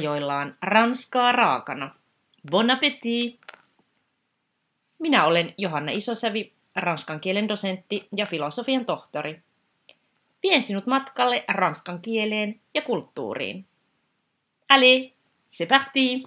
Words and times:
tarjoillaan 0.00 0.56
ranskaa 0.62 1.32
raakana. 1.32 1.94
Bon 2.50 2.70
appétit! 2.70 3.40
Minä 4.98 5.24
olen 5.24 5.54
Johanna 5.58 5.92
Isosävi, 5.92 6.52
ranskan 6.76 7.20
kielen 7.20 7.48
dosentti 7.48 8.08
ja 8.16 8.26
filosofian 8.26 8.84
tohtori. 8.84 9.42
Vien 10.42 10.62
sinut 10.62 10.86
matkalle 10.86 11.44
ranskan 11.48 12.02
kieleen 12.02 12.60
ja 12.74 12.82
kulttuuriin. 12.82 13.66
Allez, 14.68 15.12
c'est 15.50 15.68
parti! 15.68 16.22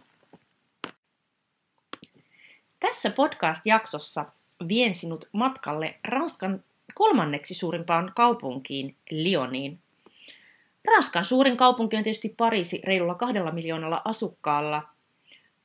Tässä 2.80 3.10
podcast-jaksossa 3.10 4.26
vien 4.68 4.94
sinut 4.94 5.30
matkalle 5.32 6.00
Ranskan 6.04 6.64
kolmanneksi 6.94 7.54
suurimpaan 7.54 8.12
kaupunkiin, 8.16 8.96
Lyoniin. 9.12 9.80
Ranskan 10.86 11.26
suurin 11.26 11.58
kaupunki 11.58 11.98
on 11.98 12.04
tietysti 12.04 12.34
Pariisi 12.38 12.82
reilulla 12.84 13.16
kahdella 13.16 13.52
miljoonalla 13.52 14.02
asukkaalla. 14.06 14.84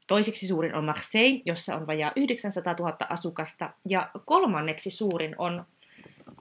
Toiseksi 0.06 0.46
suurin 0.46 0.74
on 0.74 0.84
Marseille, 0.84 1.42
jossa 1.44 1.76
on 1.76 1.86
vajaa 1.86 2.12
900 2.16 2.74
000 2.78 2.96
asukasta. 3.08 3.70
Ja 3.88 4.10
kolmanneksi 4.24 4.90
suurin 4.90 5.34
on 5.38 5.64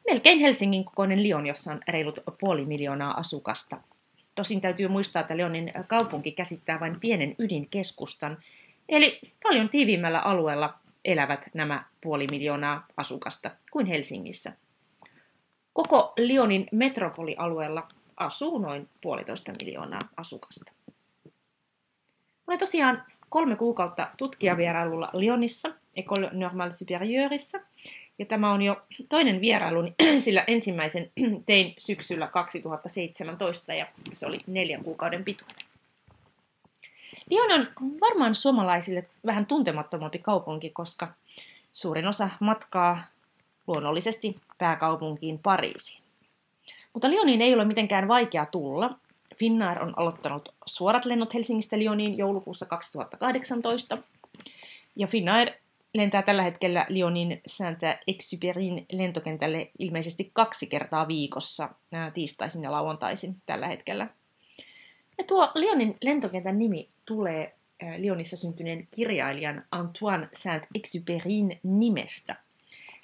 melkein 0.10 0.40
Helsingin 0.40 0.86
kokoinen 0.86 1.24
Lyon, 1.24 1.48
jossa 1.48 1.72
on 1.72 1.80
reilut 1.88 2.20
puoli 2.40 2.66
miljoonaa 2.66 3.18
asukasta. 3.18 3.78
Tosin 4.36 4.62
täytyy 4.62 4.88
muistaa, 4.88 5.20
että 5.20 5.38
Lyonin 5.38 5.74
kaupunki 5.88 6.32
käsittää 6.32 6.80
vain 6.80 7.00
pienen 7.00 7.36
ydinkeskustan, 7.40 8.38
eli 8.90 9.20
paljon 9.44 9.70
tiiviimmällä 9.70 10.20
alueella 10.20 10.74
elävät 11.06 11.50
nämä 11.54 11.84
puoli 12.02 12.28
miljoonaa 12.32 12.86
asukasta 12.98 13.52
kuin 13.72 13.86
Helsingissä. 13.86 14.54
Koko 15.74 16.14
Lyonin 16.18 16.68
metropolialueella 16.72 17.88
asuu 18.18 18.58
noin 18.58 18.90
puolitoista 19.02 19.52
miljoonaa 19.62 20.02
asukasta. 20.18 20.72
Olen 22.48 22.60
tosiaan 22.60 23.04
kolme 23.30 23.56
kuukautta 23.56 24.08
tutkijavierailulla 24.18 25.10
Lyonissa, 25.14 25.70
École 25.96 26.30
Normale 26.32 26.72
Supérieurissa, 26.72 27.60
ja 28.20 28.26
tämä 28.26 28.52
on 28.52 28.62
jo 28.62 28.82
toinen 29.10 29.42
vierailuni, 29.42 29.96
sillä 30.26 30.44
ensimmäisen 30.48 31.12
tein 31.46 31.74
syksyllä 31.78 32.28
2017 32.28 33.74
ja 33.74 33.88
se 34.14 34.26
oli 34.26 34.40
neljän 34.48 34.84
kuukauden 34.84 35.24
pituinen. 35.24 35.66
Lyon 37.30 37.52
on 37.52 37.68
varmaan 38.02 38.36
suomalaisille 38.36 39.06
vähän 39.26 39.46
tuntemattomampi 39.46 40.20
kaupunki, 40.20 40.70
koska 40.70 41.08
suurin 41.74 42.08
osa 42.08 42.30
matkaa 42.40 43.04
luonnollisesti 43.68 44.36
pääkaupunkiin 44.58 45.40
Pariisiin. 45.40 46.07
Mutta 46.98 47.10
Lyoniin 47.10 47.42
ei 47.42 47.54
ole 47.54 47.66
mitenkään 47.66 48.08
vaikea 48.08 48.46
tulla. 48.46 49.00
Finnair 49.36 49.84
on 49.84 49.94
aloittanut 49.98 50.56
suorat 50.66 51.06
lennot 51.06 51.34
Helsingistä 51.34 51.80
Lyoniin 51.80 52.18
joulukuussa 52.18 52.66
2018. 52.66 53.98
Ja 54.96 55.08
Finnair 55.08 55.52
lentää 55.94 56.22
tällä 56.22 56.44
hetkellä 56.44 56.86
Lyonin 56.90 57.42
Saint-Exupérin 57.48 58.86
lentokentälle 58.92 59.72
ilmeisesti 59.80 60.32
kaksi 60.34 60.68
kertaa 60.68 61.08
viikossa, 61.08 61.70
tiistaisin 62.14 62.64
ja 62.64 62.72
lauantaisin 62.72 63.36
tällä 63.46 63.68
hetkellä. 63.68 64.08
Ja 65.18 65.24
tuo 65.24 65.52
Lyonin 65.56 65.98
lentokentän 66.02 66.60
nimi 66.60 66.90
tulee 67.06 67.56
Lyonissa 67.98 68.38
syntyneen 68.38 68.88
kirjailijan 68.96 69.66
Antoine 69.72 70.30
Saint-Exupérin 70.34 71.60
nimestä– 71.64 72.36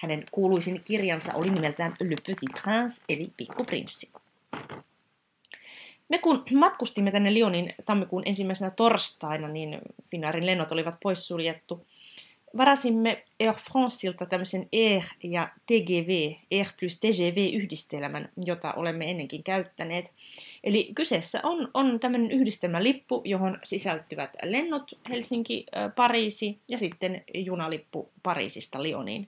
hänen 0.04 0.24
kuuluisin 0.32 0.82
kirjansa 0.86 1.34
oli 1.34 1.50
nimeltään 1.50 1.96
Le 2.00 2.16
Petit 2.28 2.62
Prince, 2.64 3.04
eli 3.10 3.32
Pikkuprinssi. 3.38 4.10
Me 6.10 6.18
kun 6.18 6.44
matkustimme 6.56 7.12
tänne 7.12 7.34
Lyonin 7.34 7.74
tammikuun 7.86 8.24
ensimmäisenä 8.26 8.72
torstaina, 8.72 9.48
niin 9.48 9.82
Finnairin 10.12 10.46
lennot 10.46 10.72
olivat 10.72 10.98
poissuljettu. 11.04 11.86
Varasimme 12.58 13.24
Air 13.40 13.54
Franceilta 13.54 14.26
tämmöisen 14.26 14.68
Air 14.74 15.04
ja 15.24 15.50
TGV, 15.66 16.34
Air 16.52 16.68
plus 16.80 17.00
TGV-yhdistelmän, 17.00 18.30
jota 18.46 18.74
olemme 18.74 19.12
ennenkin 19.12 19.44
käyttäneet. 19.44 20.14
Eli 20.64 20.92
kyseessä 20.96 21.40
on, 21.44 21.70
on 21.74 22.00
tämmöinen 22.00 22.32
yhdistelmälippu, 22.32 23.22
johon 23.26 23.60
sisältyvät 23.64 24.30
lennot 24.44 24.92
Helsinki, 25.10 25.66
Pariisi 25.96 26.58
ja 26.68 26.78
sitten 26.78 27.24
junalippu 27.34 28.10
Pariisista 28.24 28.84
Lyoniin. 28.84 29.28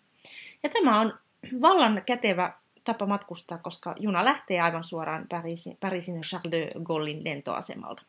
Ja 0.65 0.69
tämä 0.69 0.99
on 0.99 1.13
vallan 1.61 2.03
kätevä 2.05 2.53
tapa 2.83 3.05
matkustaa, 3.05 3.57
koska 3.57 3.95
juna 3.99 4.25
lähtee 4.25 4.61
aivan 4.61 4.83
suoraan 4.83 5.25
Pariisin, 5.29 5.77
Pariisin 5.79 6.21
Charles 6.21 6.51
de 6.51 6.69
Gaullein 6.83 7.23
lentoasemalta. 7.23 8.03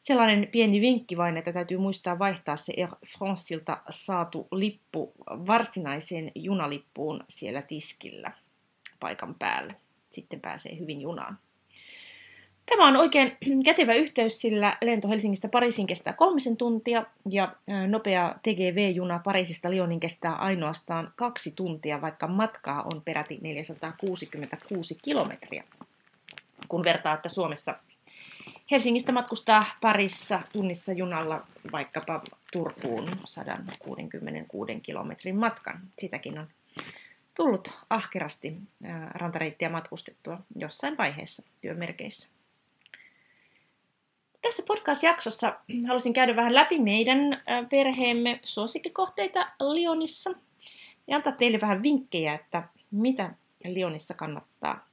Sellainen 0.00 0.48
pieni 0.52 0.80
vinkki 0.80 1.16
vain, 1.16 1.36
että 1.36 1.52
täytyy 1.52 1.78
muistaa 1.78 2.18
vaihtaa 2.18 2.56
se 2.56 2.72
Air 2.76 2.88
Franceilta 3.18 3.82
saatu 3.90 4.48
lippu 4.50 5.12
varsinaiseen 5.26 6.32
junalippuun 6.34 7.24
siellä 7.28 7.62
tiskillä 7.62 8.32
paikan 9.00 9.34
päälle. 9.34 9.74
Sitten 10.10 10.40
pääsee 10.40 10.78
hyvin 10.78 11.00
junaan. 11.00 11.38
Tämä 12.66 12.88
on 12.88 12.96
oikein 12.96 13.36
kätevä 13.64 13.94
yhteys, 13.94 14.40
sillä 14.40 14.76
lento 14.80 15.08
Helsingistä 15.08 15.48
Pariisiin 15.48 15.86
kestää 15.86 16.12
kolmisen 16.12 16.56
tuntia 16.56 17.06
ja 17.30 17.52
nopea 17.86 18.34
TGV-juna 18.42 19.20
Pariisista 19.24 19.70
Lyonin 19.70 20.00
kestää 20.00 20.34
ainoastaan 20.34 21.12
kaksi 21.16 21.52
tuntia, 21.56 22.00
vaikka 22.00 22.26
matkaa 22.26 22.82
on 22.82 23.02
peräti 23.04 23.38
466 23.42 24.98
kilometriä. 25.02 25.64
Kun 26.68 26.84
vertaa, 26.84 27.14
että 27.14 27.28
Suomessa 27.28 27.74
Helsingistä 28.70 29.12
matkustaa 29.12 29.64
parissa 29.80 30.40
tunnissa 30.52 30.92
junalla 30.92 31.46
vaikkapa 31.72 32.22
Turkuun 32.52 33.10
166 33.24 34.80
kilometrin 34.82 35.36
matkan. 35.36 35.80
Sitäkin 35.98 36.38
on 36.38 36.48
tullut 37.34 37.70
ahkerasti 37.90 38.56
rantareittiä 39.14 39.68
matkustettua 39.68 40.38
jossain 40.56 40.98
vaiheessa 40.98 41.42
työmerkeissä. 41.60 42.28
Tässä 44.42 44.62
podcast-jaksossa 44.66 45.58
halusin 45.88 46.12
käydä 46.12 46.36
vähän 46.36 46.54
läpi 46.54 46.78
meidän 46.78 47.42
perheemme 47.70 48.40
suosikkikohteita 48.42 49.52
Lionissa 49.72 50.30
ja 51.06 51.16
antaa 51.16 51.32
teille 51.32 51.60
vähän 51.60 51.82
vinkkejä, 51.82 52.34
että 52.34 52.62
mitä 52.90 53.34
Lionissa 53.64 54.14
kannattaa 54.14 54.88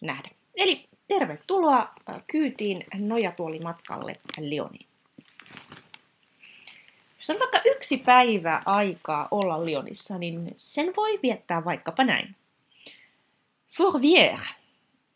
nähdä. 0.00 0.28
Eli 0.54 0.88
tervetuloa 1.08 1.92
kyytiin 2.26 2.84
nojatuolimatkalle 2.94 4.16
Lioniin. 4.38 4.86
Jos 7.16 7.30
on 7.30 7.38
vaikka 7.38 7.60
yksi 7.64 7.96
päivä 7.96 8.62
aikaa 8.66 9.28
olla 9.30 9.64
Lionissa, 9.64 10.18
niin 10.18 10.52
sen 10.56 10.92
voi 10.96 11.18
viettää 11.22 11.64
vaikkapa 11.64 12.04
näin. 12.04 12.36
Fourvière 13.68 14.40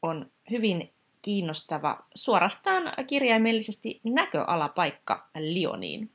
on 0.03 0.31
hyvin 0.51 0.91
kiinnostava, 1.27 1.99
suorastaan 2.15 2.93
kirjaimellisesti 3.07 4.01
näköalapaikka 4.05 5.29
Lioniin. 5.39 6.11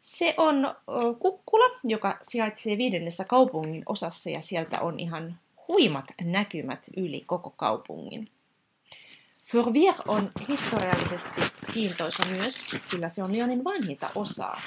Se 0.00 0.34
on 0.36 0.74
kukkula, 1.18 1.78
joka 1.84 2.18
sijaitsee 2.22 2.78
viidennessä 2.78 3.24
kaupungin 3.24 3.82
osassa 3.86 4.30
ja 4.30 4.40
sieltä 4.40 4.80
on 4.80 5.00
ihan 5.00 5.38
huimat 5.68 6.04
näkymät 6.22 6.86
yli 6.96 7.22
koko 7.26 7.50
kaupungin. 7.56 8.28
Fourvière 9.44 10.02
on 10.08 10.30
historiallisesti 10.48 11.40
kiintoisa 11.74 12.22
myös, 12.26 12.64
sillä 12.90 13.08
se 13.08 13.22
on 13.22 13.32
Lyonin 13.32 13.64
vanhinta 13.64 14.10
osaa. 14.14 14.60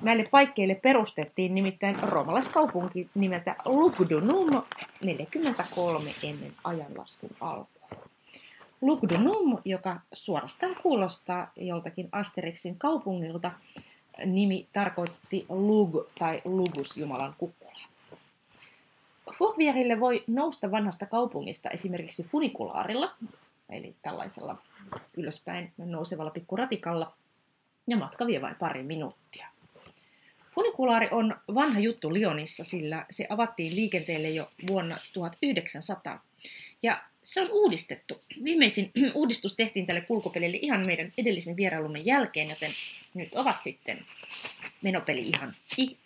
Näille 0.00 0.28
paikkeille 0.30 0.74
perustettiin 0.74 1.54
nimittäin 1.54 2.02
roomalaiskaupunki 2.02 3.08
nimeltä 3.14 3.56
Lugdunum 3.64 4.62
43 5.04 6.10
ennen 6.22 6.52
ajanlaskun 6.64 7.30
alkua. 7.40 7.71
Lugdunum, 8.82 9.58
joka 9.64 10.00
suorastaan 10.12 10.76
kuulostaa 10.82 11.52
joltakin 11.56 12.08
Asterixin 12.12 12.78
kaupungilta. 12.78 13.52
Nimi 14.24 14.66
tarkoitti 14.72 15.46
Lug 15.48 15.96
tai 16.18 16.42
Lugus 16.44 16.96
Jumalan 16.96 17.34
kukkula. 17.38 17.72
Fourvierille 19.32 20.00
voi 20.00 20.24
nousta 20.26 20.70
vanhasta 20.70 21.06
kaupungista 21.06 21.70
esimerkiksi 21.70 22.22
funikulaarilla, 22.22 23.14
eli 23.70 23.94
tällaisella 24.02 24.56
ylöspäin 25.16 25.72
nousevalla 25.76 26.30
pikkuratikalla, 26.30 27.12
ja 27.86 27.96
matka 27.96 28.26
vie 28.26 28.40
vain 28.40 28.56
pari 28.56 28.82
minuuttia. 28.82 29.48
Funikulaari 30.54 31.08
on 31.10 31.36
vanha 31.54 31.80
juttu 31.80 32.14
Lyonissa, 32.14 32.64
sillä 32.64 33.06
se 33.10 33.26
avattiin 33.28 33.76
liikenteelle 33.76 34.30
jo 34.30 34.50
vuonna 34.70 34.98
1900. 35.12 36.22
Ja 36.82 37.02
se 37.22 37.40
on 37.40 37.48
uudistettu. 37.50 38.20
Viimeisin 38.44 38.90
uudistus 39.14 39.56
tehtiin 39.56 39.86
tälle 39.86 40.00
kulkupelille 40.00 40.58
ihan 40.62 40.86
meidän 40.86 41.12
edellisen 41.18 41.56
vierailumme 41.56 41.98
jälkeen, 41.98 42.48
joten 42.48 42.70
nyt 43.14 43.34
ovat 43.34 43.62
sitten 43.62 43.98
menopeli 44.82 45.28
ihan 45.28 45.54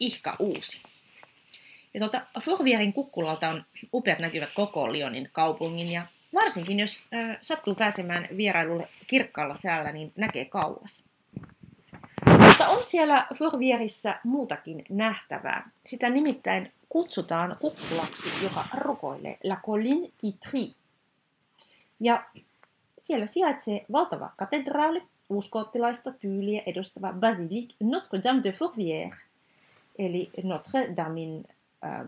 ihka 0.00 0.36
uusi. 0.38 0.82
Ja 1.94 2.00
tuota, 2.00 2.20
Forvierin 2.40 2.92
kukkulalta 2.92 3.48
on 3.48 3.64
upeat 3.92 4.18
näkyvät 4.18 4.52
koko 4.54 4.92
Lyonin 4.92 5.28
kaupungin 5.32 5.92
ja 5.92 6.02
varsinkin 6.34 6.80
jos 6.80 7.06
äh, 7.14 7.38
sattuu 7.40 7.74
pääsemään 7.74 8.28
vierailulle 8.36 8.88
kirkkaalla 9.06 9.54
säällä, 9.62 9.92
niin 9.92 10.12
näkee 10.16 10.44
kauas. 10.44 11.02
Mutta 12.58 12.72
on 12.72 12.84
siellä 12.84 13.26
Fourvierissä 13.34 14.20
muutakin 14.24 14.84
nähtävää. 14.88 15.70
Sitä 15.84 16.10
nimittäin 16.10 16.72
kutsutaan 16.88 17.56
kukkulaksi, 17.60 18.28
joka 18.42 18.64
rukoilee 18.74 19.38
La 19.44 19.56
Colline 19.66 20.08
qui. 20.22 20.74
Ja 22.00 22.24
siellä 22.98 23.26
sijaitsee 23.26 23.86
valtava 23.92 24.30
katedraali, 24.36 25.02
uskoottilaista 25.28 26.12
tyyliä 26.12 26.62
edustava 26.66 27.12
Basilique 27.12 27.76
Notre-Dame 27.84 28.42
de 28.42 28.50
Fourvière, 28.50 29.16
eli 29.98 30.30
Notre 30.42 30.96
Damein, 30.96 31.44
äh, 31.84 32.06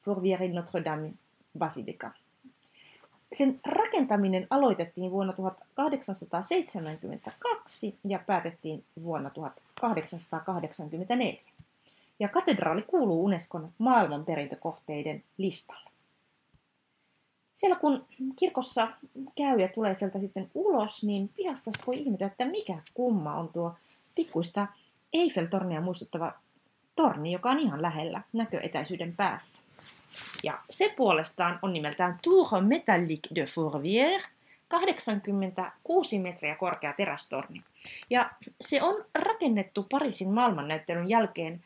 Fourvierin 0.00 0.54
Notre 0.54 0.84
Dame 0.84 1.12
basilika. 1.58 2.10
Sen 3.32 3.60
rakentaminen 3.66 4.46
aloitettiin 4.50 5.10
vuonna 5.10 5.34
1872 5.74 7.98
ja 8.08 8.18
päätettiin 8.26 8.84
vuonna 9.02 9.30
1884. 9.30 11.40
Ja 12.20 12.28
katedraali 12.28 12.82
kuuluu 12.82 13.24
Unescon 13.24 13.72
maailmanperintökohteiden 13.78 15.24
listalle. 15.38 15.90
Siellä 17.52 17.76
kun 17.76 18.04
kirkossa 18.36 18.88
käy 19.36 19.60
ja 19.60 19.68
tulee 19.68 19.94
sieltä 19.94 20.18
sitten 20.18 20.50
ulos, 20.54 21.04
niin 21.04 21.30
pihassa 21.36 21.70
voi 21.86 21.98
ihmetellä, 21.98 22.30
että 22.30 22.44
mikä 22.44 22.78
kumma 22.94 23.34
on 23.34 23.48
tuo 23.48 23.74
pikkuista 24.14 24.66
Eiffel-tornia 25.12 25.80
muistuttava 25.80 26.32
torni, 26.96 27.32
joka 27.32 27.50
on 27.50 27.58
ihan 27.58 27.82
lähellä 27.82 28.22
näköetäisyyden 28.32 29.16
päässä. 29.16 29.65
Ja 30.42 30.58
se 30.70 30.94
puolestaan 30.96 31.58
on 31.62 31.72
nimeltään 31.72 32.18
Tour 32.22 32.46
Métallique 32.46 33.34
de 33.34 33.44
Fourvière, 33.44 34.28
86 34.68 36.18
metriä 36.18 36.54
korkea 36.54 36.92
terästorni. 36.92 37.62
Ja 38.10 38.30
se 38.60 38.82
on 38.82 39.04
rakennettu 39.14 39.86
Pariisin 39.90 40.30
maailmannäyttelyn 40.30 41.08
jälkeen. 41.08 41.64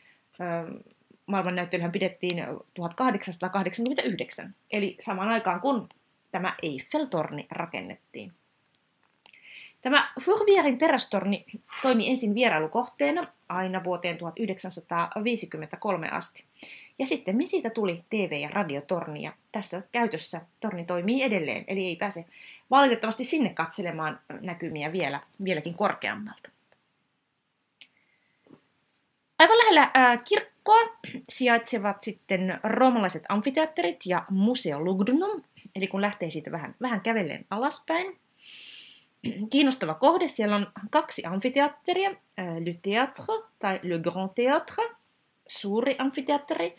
Maailmannäyttelyhän 1.26 1.92
pidettiin 1.92 2.36
1889, 2.74 4.54
eli 4.70 4.96
samaan 5.00 5.28
aikaan 5.28 5.60
kun 5.60 5.88
tämä 6.30 6.56
Eiffel-torni 6.62 7.46
rakennettiin. 7.50 8.32
Tämä 9.82 10.12
Fourvierin 10.20 10.78
terästorni 10.78 11.44
toimi 11.82 12.08
ensin 12.08 12.34
vierailukohteena 12.34 13.26
aina 13.48 13.84
vuoteen 13.84 14.18
1953 14.18 16.10
asti. 16.10 16.44
Ja 17.00 17.06
sitten 17.06 17.46
siitä 17.46 17.70
tuli 17.70 18.04
TV- 18.10 18.32
ja 18.32 18.48
radiotorni 18.48 19.22
ja 19.22 19.32
tässä 19.52 19.82
käytössä 19.92 20.40
torni 20.60 20.84
toimii 20.84 21.22
edelleen, 21.22 21.64
eli 21.68 21.86
ei 21.86 21.96
pääse 21.96 22.24
valitettavasti 22.70 23.24
sinne 23.24 23.48
katselemaan 23.48 24.20
näkymiä 24.40 24.92
vielä, 24.92 25.20
vieläkin 25.44 25.74
korkeammalta. 25.74 26.50
Aivan 29.38 29.58
lähellä 29.58 29.90
ää, 29.94 30.16
kirkkoa 30.16 30.80
sijaitsevat 31.28 32.02
sitten 32.02 32.60
roomalaiset 32.62 33.22
amfiteatterit 33.28 34.00
ja 34.06 34.24
Museo 34.30 34.84
Lugdunum, 34.84 35.42
eli 35.76 35.86
kun 35.86 36.00
lähtee 36.00 36.30
siitä 36.30 36.52
vähän, 36.52 36.74
vähän 36.80 37.00
kävellen 37.00 37.44
alaspäin. 37.50 38.18
Kiinnostava 39.50 39.94
kohde, 39.94 40.28
siellä 40.28 40.56
on 40.56 40.72
kaksi 40.90 41.24
amfiteatteria, 41.24 42.10
Le 42.38 42.74
Théâtre 42.82 43.48
tai 43.58 43.80
Le 43.82 43.98
Grand 43.98 44.30
Théâtre, 44.30 44.99
suuri 45.50 45.96
amfiteatteri, 45.98 46.76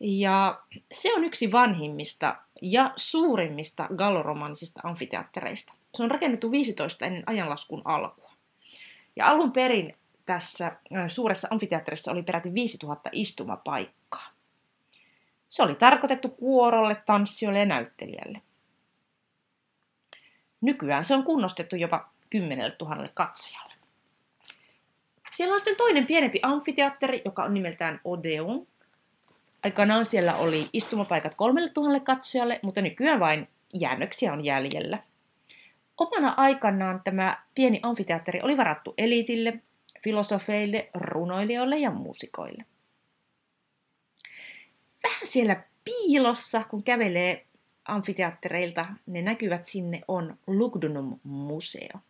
ja 0.00 0.60
se 0.92 1.14
on 1.14 1.24
yksi 1.24 1.52
vanhimmista 1.52 2.36
ja 2.62 2.92
suurimmista 2.96 3.88
galloromanisista 3.96 4.80
amfiteattereista. 4.84 5.74
Se 5.94 6.02
on 6.02 6.10
rakennettu 6.10 6.50
15 6.50 7.06
ennen 7.06 7.22
ajanlaskun 7.26 7.82
alkua. 7.84 8.32
Ja 9.16 9.28
alun 9.28 9.52
perin 9.52 9.96
tässä 10.26 10.76
suuressa 11.08 11.48
amfiteatterissa 11.50 12.12
oli 12.12 12.22
peräti 12.22 12.54
5000 12.54 13.10
istumapaikkaa. 13.12 14.26
Se 15.48 15.62
oli 15.62 15.74
tarkoitettu 15.74 16.28
kuorolle, 16.28 17.02
tanssijoille 17.06 17.58
ja 17.58 17.66
näyttelijälle. 17.66 18.42
Nykyään 20.60 21.04
se 21.04 21.14
on 21.14 21.24
kunnostettu 21.24 21.76
jopa 21.76 22.10
10 22.30 22.72
000 22.80 23.08
katsojalle. 23.14 23.67
Siellä 25.38 25.52
on 25.52 25.58
sitten 25.58 25.76
toinen 25.76 26.06
pienempi 26.06 26.40
amfiteatteri, 26.42 27.22
joka 27.24 27.44
on 27.44 27.54
nimeltään 27.54 28.00
Odeon, 28.04 28.66
Aikanaan 29.64 30.04
siellä 30.04 30.34
oli 30.34 30.68
istumapaikat 30.72 31.34
kolmelle 31.34 31.70
tuhannelle 31.70 32.04
katsojalle, 32.04 32.60
mutta 32.62 32.80
nykyään 32.80 33.20
vain 33.20 33.48
jäännöksiä 33.74 34.32
on 34.32 34.44
jäljellä. 34.44 34.98
Omana 35.98 36.34
aikanaan 36.36 37.00
tämä 37.04 37.42
pieni 37.54 37.80
amfiteatteri 37.82 38.40
oli 38.42 38.56
varattu 38.56 38.94
eliitille, 38.98 39.60
filosofeille, 40.04 40.90
runoilijoille 40.94 41.78
ja 41.78 41.90
muusikoille. 41.90 42.64
Vähän 45.04 45.26
siellä 45.26 45.62
piilossa, 45.84 46.64
kun 46.64 46.82
kävelee 46.82 47.46
amfiteattereilta, 47.84 48.86
ne 49.06 49.22
näkyvät 49.22 49.64
sinne, 49.64 50.00
on 50.08 50.38
Lugdunum 50.46 51.20
museo. 51.22 52.00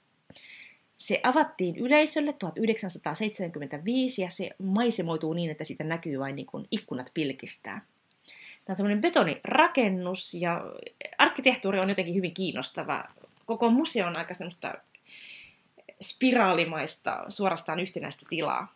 Se 0.98 1.20
avattiin 1.22 1.76
yleisölle 1.76 2.32
1975 2.32 4.22
ja 4.22 4.30
se 4.30 4.50
maisemoituu 4.58 5.32
niin, 5.32 5.50
että 5.50 5.64
siitä 5.64 5.84
näkyy 5.84 6.18
vain 6.18 6.36
niin 6.36 6.46
kuin 6.46 6.66
ikkunat 6.70 7.10
pilkistää. 7.14 7.80
Tämä 8.64 8.72
on 8.72 8.76
semmoinen 8.76 9.00
betonirakennus 9.00 10.34
ja 10.34 10.64
arkkitehtuuri 11.18 11.78
on 11.78 11.88
jotenkin 11.88 12.14
hyvin 12.14 12.34
kiinnostava. 12.34 13.04
Koko 13.46 13.70
museo 13.70 14.06
on 14.06 14.18
aika 14.18 14.34
semmoista 14.34 14.74
spiraalimaista, 16.02 17.24
suorastaan 17.28 17.80
yhtenäistä 17.80 18.26
tilaa. 18.28 18.74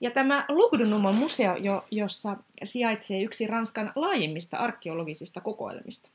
Ja 0.00 0.10
tämä 0.10 0.44
Lugdunumon 0.48 1.14
museo, 1.14 1.56
jossa 1.90 2.36
sijaitsee 2.64 3.22
yksi 3.22 3.46
Ranskan 3.46 3.92
laajimmista 3.94 4.56
arkeologisista 4.56 5.40
kokoelmista. 5.40 6.08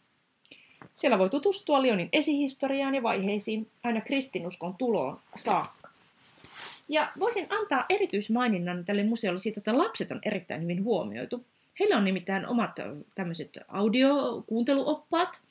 Siellä 0.96 1.20
voi 1.20 1.30
tutustua 1.30 1.82
Lyonin 1.82 2.10
esihistoriaan 2.14 2.96
ja 2.96 3.04
vaiheisiin 3.04 3.68
aina 3.84 4.02
kristinuskon 4.02 4.76
tuloon 4.76 5.20
saakka. 5.36 5.90
Ja 6.90 7.12
voisin 7.20 7.48
antaa 7.50 7.86
erityismaininnan 7.90 8.86
tälle 8.86 9.04
museolle 9.04 9.40
siitä, 9.40 9.60
että 9.60 9.78
lapset 9.78 10.12
on 10.12 10.20
erittäin 10.26 10.62
hyvin 10.62 10.84
huomioitu. 10.84 11.46
Heillä 11.80 11.98
on 11.98 12.06
nimittäin 12.06 12.48
omat 12.48 12.72
tämmöiset 13.16 13.58
audiokuunteluoppaat, 13.68 15.42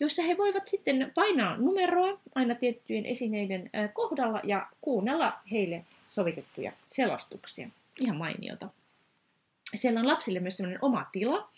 joissa 0.00 0.22
he 0.22 0.36
voivat 0.36 0.66
sitten 0.66 1.12
painaa 1.14 1.56
numeroa 1.56 2.18
aina 2.34 2.54
tiettyjen 2.54 3.06
esineiden 3.06 3.70
kohdalla 3.92 4.40
ja 4.44 4.66
kuunnella 4.80 5.32
heille 5.50 5.84
sovitettuja 6.08 6.72
selostuksia. 6.86 7.68
Ihan 8.00 8.16
mainiota. 8.16 8.68
Siellä 9.74 10.00
on 10.00 10.08
lapsille 10.08 10.40
myös 10.40 10.56
sellainen 10.56 10.84
oma 10.84 11.06
tila, 11.12 11.48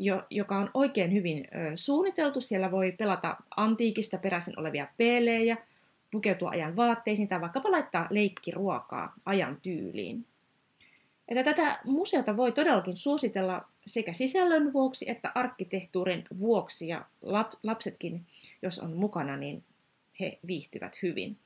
jo, 0.00 0.22
joka 0.30 0.58
on 0.58 0.70
oikein 0.74 1.12
hyvin 1.12 1.48
ö, 1.54 1.76
suunniteltu. 1.76 2.40
Siellä 2.40 2.70
voi 2.70 2.92
pelata 2.92 3.36
antiikista 3.56 4.18
peräisin 4.18 4.58
olevia 4.60 4.86
pelejä, 4.96 5.56
pukeutua 6.10 6.50
ajan 6.50 6.76
vaatteisiin 6.76 7.28
tai 7.28 7.40
vaikkapa 7.40 7.70
laittaa 7.70 8.06
leikkiruokaa 8.10 9.14
ajan 9.26 9.58
tyyliin. 9.62 10.26
Että 11.28 11.44
tätä 11.44 11.78
museota 11.84 12.36
voi 12.36 12.52
todellakin 12.52 12.96
suositella 12.96 13.64
sekä 13.86 14.12
sisällön 14.12 14.72
vuoksi 14.72 15.10
että 15.10 15.32
arkkitehtuurin 15.34 16.24
vuoksi 16.38 16.88
ja 16.88 17.04
lapsetkin, 17.62 18.26
jos 18.62 18.78
on 18.78 18.92
mukana, 18.96 19.36
niin 19.36 19.64
he 20.20 20.38
viihtyvät 20.46 21.02
hyvin. 21.02 21.36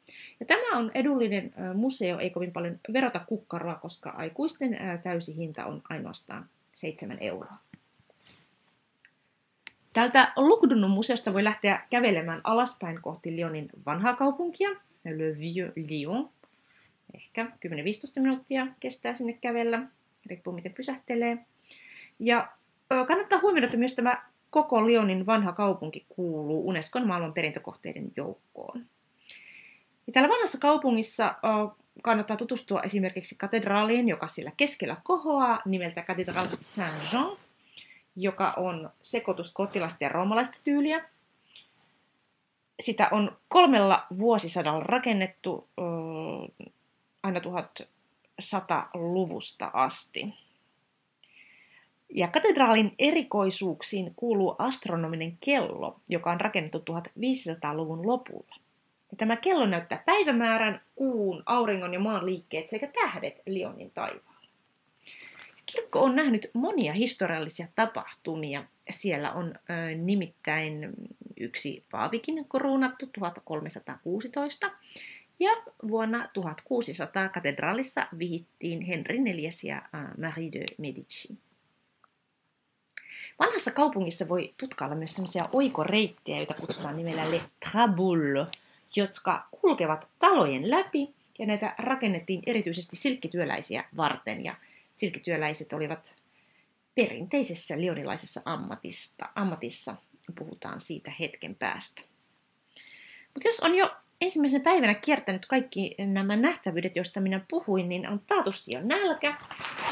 Ja 0.41 0.47
tämä 0.47 0.79
on 0.79 0.91
edullinen 0.95 1.55
museo, 1.75 2.19
ei 2.19 2.31
kovin 2.31 2.53
paljon 2.53 2.81
verota 2.93 3.21
kukkaroa, 3.21 3.75
koska 3.75 4.11
aikuisten 4.11 4.79
täysi 5.03 5.37
hinta 5.37 5.65
on 5.65 5.83
ainoastaan 5.89 6.49
7 6.73 7.19
euroa. 7.21 7.64
Täältä 9.95 10.33
Lugdunun 10.37 10.91
museosta 10.91 11.33
voi 11.33 11.45
lähteä 11.45 11.87
kävelemään 11.91 12.41
alaspäin 12.45 13.03
kohti 13.03 13.37
Lyonin 13.37 13.69
vanhaa 13.87 14.15
kaupunkia, 14.15 14.71
Le 15.05 15.39
Vieux 15.39 15.73
Lyon. 15.77 16.31
Ehkä 17.15 17.45
10-15 17.45 17.49
minuuttia 18.21 18.67
kestää 18.81 19.15
sinne 19.15 19.33
kävellä, 19.33 19.83
riippuu 20.27 20.53
miten 20.53 20.75
pysähtelee. 20.75 21.39
Ja 22.19 22.49
kannattaa 23.07 23.39
huomioida, 23.39 23.67
että 23.67 23.79
myös 23.79 23.95
tämä 23.95 24.23
koko 24.51 24.87
Lyonin 24.87 25.27
vanha 25.27 25.53
kaupunki 25.53 26.07
kuuluu 26.09 26.69
Unescon 26.69 27.07
maailman 27.07 27.33
perintökohteiden 27.33 28.13
joukkoon. 28.17 28.87
Ja 30.07 30.13
täällä 30.13 30.29
vanhassa 30.29 30.59
kaupungissa 30.59 31.35
kannattaa 32.03 32.37
tutustua 32.37 32.83
esimerkiksi 32.83 33.35
katedraaliin, 33.39 34.09
joka 34.09 34.27
sillä 34.27 34.53
keskellä 34.57 34.97
kohoaa 35.03 35.63
nimeltä 35.65 36.05
Cathédrale 36.09 36.57
Saint-Jean, 36.61 37.37
joka 38.17 38.55
on 38.57 38.91
sekoitus 39.03 39.51
kotilasta 39.51 40.05
ja 40.05 40.09
roomalaista 40.09 40.59
tyyliä. 40.65 41.09
Sitä 42.81 43.09
on 43.11 43.37
kolmella 43.49 44.07
vuosisadalla 44.19 44.85
rakennettu 44.85 45.69
aina 47.23 47.41
1100-luvusta 47.41 49.71
asti. 49.73 50.35
Ja 52.15 52.29
katedraalin 52.29 52.95
erikoisuuksiin 52.99 54.13
kuuluu 54.17 54.57
astronominen 54.59 55.39
kello, 55.41 56.01
joka 56.09 56.33
on 56.33 56.41
rakennettu 56.41 56.79
1500-luvun 56.79 58.07
lopulla. 58.07 58.57
Ja 59.11 59.17
tämä 59.17 59.37
kello 59.37 59.67
näyttää 59.67 60.03
päivämäärän, 60.07 60.81
kuun, 60.95 61.43
auringon 61.47 61.95
ja 61.95 62.01
maan 62.01 62.27
liikkeet 62.27 62.69
sekä 62.69 62.87
tähdet 62.87 63.43
Lionin 63.47 63.91
taivaalla. 63.91 64.34
Kirkko 65.67 66.01
on 66.01 66.17
nähnyt 66.17 66.51
monia 66.55 66.93
historiallisia 66.93 67.67
tapahtumia. 67.75 68.65
Siellä 68.91 69.33
on 69.33 69.55
ö, 69.55 69.95
nimittäin 69.95 70.91
yksi 71.37 71.85
paavikin 71.91 72.49
kruunattu 72.49 73.07
1316 73.07 74.71
ja 75.41 75.51
vuonna 75.89 76.29
1600 76.33 77.29
katedraalissa 77.29 78.07
vihittiin 78.19 78.81
Henri 78.81 79.17
IV 79.17 79.51
ja 79.63 79.83
Marie 80.19 80.53
de 80.53 80.65
Medici. 80.79 81.39
Vanhassa 83.39 83.71
kaupungissa 83.71 84.29
voi 84.29 84.55
tutkailla 84.57 84.97
myös 84.97 85.15
sellaisia 85.15 85.49
oikoreittejä, 85.53 86.37
joita 86.37 86.55
kutsutaan 86.55 86.97
nimellä 86.97 87.31
Le 87.31 87.41
Traboules, 87.71 88.49
jotka 88.97 89.47
kulkevat 89.61 90.09
talojen 90.19 90.71
läpi, 90.71 91.15
ja 91.39 91.47
näitä 91.47 91.75
rakennettiin 91.79 92.43
erityisesti 92.47 92.97
silkkityöläisiä 92.97 93.85
varten, 93.97 94.45
ja 94.45 94.55
silkkityöläiset 94.97 95.73
olivat 95.73 96.17
perinteisessä 96.95 97.81
lionilaisessa 97.81 98.41
ammatista, 98.45 99.29
ammatissa, 99.35 99.97
puhutaan 100.39 100.81
siitä 100.81 101.13
hetken 101.21 101.55
päästä. 101.55 102.03
Mutta 103.35 103.49
jos 103.49 103.61
on 103.61 103.75
jo 103.75 103.97
ensimmäisenä 104.21 104.65
päivänä 104.65 104.95
kiertänyt 104.95 105.47
kaikki 105.47 105.95
nämä 105.99 106.37
nähtävyydet, 106.37 106.97
joista 106.97 107.21
minä 107.21 107.41
puhuin, 107.51 107.89
niin 107.89 108.09
on 108.09 108.21
taatusti 108.27 108.73
jo 108.73 108.81
nälkä. 108.83 109.37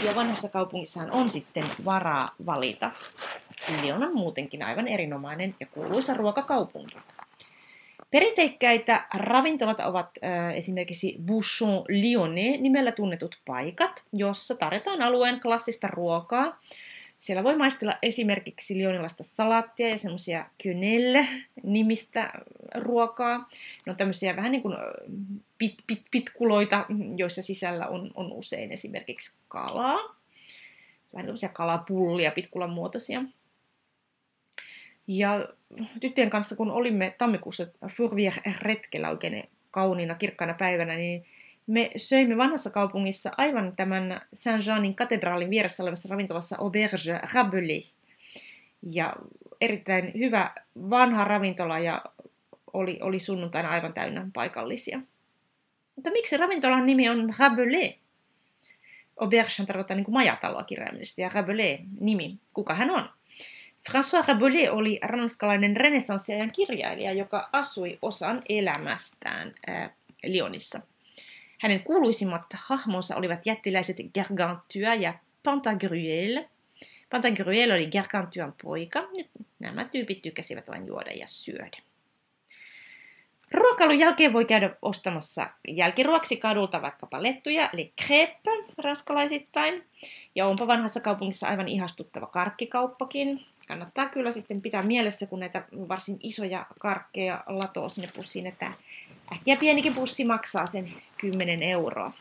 Ja 0.04 0.14
vanhassa 0.14 0.48
kaupungissahan 0.48 1.10
on 1.10 1.30
sitten 1.30 1.64
varaa 1.84 2.34
valita. 2.46 2.90
Lyon 3.82 4.02
on 4.02 4.14
muutenkin 4.14 4.62
aivan 4.62 4.88
erinomainen 4.88 5.54
ja 5.60 5.66
kuuluisa 5.66 6.14
ruokakaupunki. 6.14 6.96
Perinteikkäitä 8.12 9.06
ravintolat 9.14 9.80
ovat 9.80 10.10
äh, 10.24 10.56
esimerkiksi 10.56 11.16
Bouchon 11.26 11.84
Lyonnais 11.88 12.60
nimellä 12.60 12.92
tunnetut 12.92 13.40
paikat, 13.44 14.02
jossa 14.12 14.54
tarjotaan 14.54 15.02
alueen 15.02 15.40
klassista 15.40 15.88
ruokaa. 15.88 16.58
Siellä 17.18 17.44
voi 17.44 17.56
maistella 17.56 17.98
esimerkiksi 18.02 18.78
lionilaista 18.78 19.22
salaattia 19.22 19.88
ja 19.88 19.98
semmoisia 19.98 20.46
kynelle 20.62 21.26
nimistä 21.62 22.32
ruokaa. 22.74 23.48
Ne 23.86 23.90
on 23.90 23.96
tämmöisiä 23.96 24.36
vähän 24.36 24.52
niin 24.52 24.62
kuin 24.62 24.76
pit, 25.58 25.74
pit, 25.86 26.02
pitkuloita, 26.10 26.86
joissa 27.16 27.42
sisällä 27.42 27.86
on, 27.86 28.10
on 28.14 28.32
usein 28.32 28.72
esimerkiksi 28.72 29.36
kalaa. 29.48 29.98
Vähän 31.12 31.26
tämmöisiä 31.26 31.48
kalapullia, 31.48 32.30
pitkulan 32.30 32.70
muotoisia. 32.70 33.24
Ja 35.06 35.48
tyttöjen 36.00 36.30
kanssa, 36.30 36.56
kun 36.56 36.70
olimme 36.70 37.14
tammikuussa 37.18 37.66
Fourvière-retkellä 37.86 39.08
oikein 39.10 39.48
kauniina, 39.70 40.14
kirkkaana 40.14 40.54
päivänä, 40.54 40.96
niin 40.96 41.26
me 41.66 41.90
söimme 41.96 42.36
vanhassa 42.36 42.70
kaupungissa 42.70 43.30
aivan 43.36 43.76
tämän 43.76 44.20
Saint-Jeanin 44.34 44.94
katedraalin 44.94 45.50
vieressä 45.50 45.82
olevassa 45.82 46.08
ravintolassa 46.08 46.56
Auberge 46.58 47.20
Rabelais. 47.34 47.94
Ja 48.82 49.16
erittäin 49.60 50.12
hyvä 50.18 50.50
vanha 50.76 51.24
ravintola 51.24 51.78
ja 51.78 52.02
oli, 52.72 52.98
oli 53.02 53.18
sunnuntaina 53.18 53.68
aivan 53.68 53.94
täynnä 53.94 54.26
paikallisia. 54.32 55.00
Mutta 55.96 56.10
miksi 56.10 56.36
ravintolan 56.36 56.86
nimi 56.86 57.08
on 57.08 57.34
Rabelais? 57.38 57.94
Auberge 59.16 59.66
tarkoittaa 59.66 59.96
niin 59.96 60.04
kuin 60.04 60.12
majataloa 60.12 60.64
kirjaimellisesti 60.64 61.22
ja 61.22 61.30
Rabelais 61.34 61.80
nimi. 62.00 62.38
Kuka 62.54 62.74
hän 62.74 62.90
on? 62.90 63.08
François 63.90 64.28
Rabelais 64.28 64.70
oli 64.70 64.98
ranskalainen 65.02 65.76
renessanssiajan 65.76 66.52
kirjailija, 66.52 67.12
joka 67.12 67.48
asui 67.52 67.98
osan 68.02 68.42
elämästään 68.48 69.54
ää, 69.66 69.90
Lyonissa. 70.24 70.80
Hänen 71.60 71.82
kuuluisimmat 71.82 72.46
hahmonsa 72.54 73.16
olivat 73.16 73.46
jättiläiset 73.46 73.96
Gargantua 74.14 74.94
ja 74.94 75.14
Pantagruel. 75.42 76.44
Pantagruel 77.10 77.70
oli 77.70 77.86
Gargantuan 77.86 78.54
poika. 78.62 79.08
Nämä 79.58 79.84
tyypit 79.84 80.22
tykkäsivät 80.22 80.68
vain 80.68 80.86
juoda 80.86 81.10
ja 81.12 81.26
syödä. 81.28 81.76
Ruokailun 83.52 83.98
jälkeen 83.98 84.32
voi 84.32 84.44
käydä 84.44 84.76
ostamassa 84.82 85.50
jälkiruoksi 85.68 86.36
kadulta 86.36 86.82
vaikkapa 86.82 87.22
lettuja, 87.22 87.70
eli 87.72 87.92
crepe 88.04 88.50
ranskalaisittain. 88.78 89.84
Ja 90.34 90.46
onpa 90.46 90.66
vanhassa 90.66 91.00
kaupungissa 91.00 91.48
aivan 91.48 91.68
ihastuttava 91.68 92.26
karkkikauppakin 92.26 93.46
kannattaa 93.68 94.08
kyllä 94.08 94.32
sitten 94.32 94.62
pitää 94.62 94.82
mielessä, 94.82 95.26
kun 95.26 95.40
näitä 95.40 95.64
varsin 95.88 96.16
isoja 96.20 96.66
karkkeja 96.80 97.44
latoo 97.46 97.88
sinne 97.88 98.08
pussiin, 98.16 98.46
että 98.46 98.72
äkkiä 99.32 99.56
pienikin 99.56 99.94
pussi 99.94 100.24
maksaa 100.24 100.66
sen 100.66 100.92
10 101.16 101.62
euroa. 101.62 102.12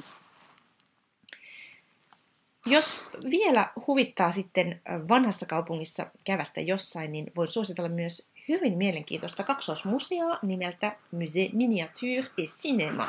Jos 2.65 3.05
vielä 3.31 3.69
huvittaa 3.88 4.31
sitten 4.31 4.81
vanhassa 5.10 5.45
kaupungissa 5.45 6.05
kävästä 6.24 6.62
jossain, 6.62 7.12
niin 7.12 7.31
voin 7.36 7.48
suositella 7.48 7.89
myös 7.89 8.29
hyvin 8.50 8.77
mielenkiintoista 8.77 9.43
kaksoismuseoa 9.43 10.39
nimeltä 10.41 10.95
Musée 11.15 11.50
Miniature 11.53 12.19
et 12.38 12.50
Cinéma. 12.50 13.07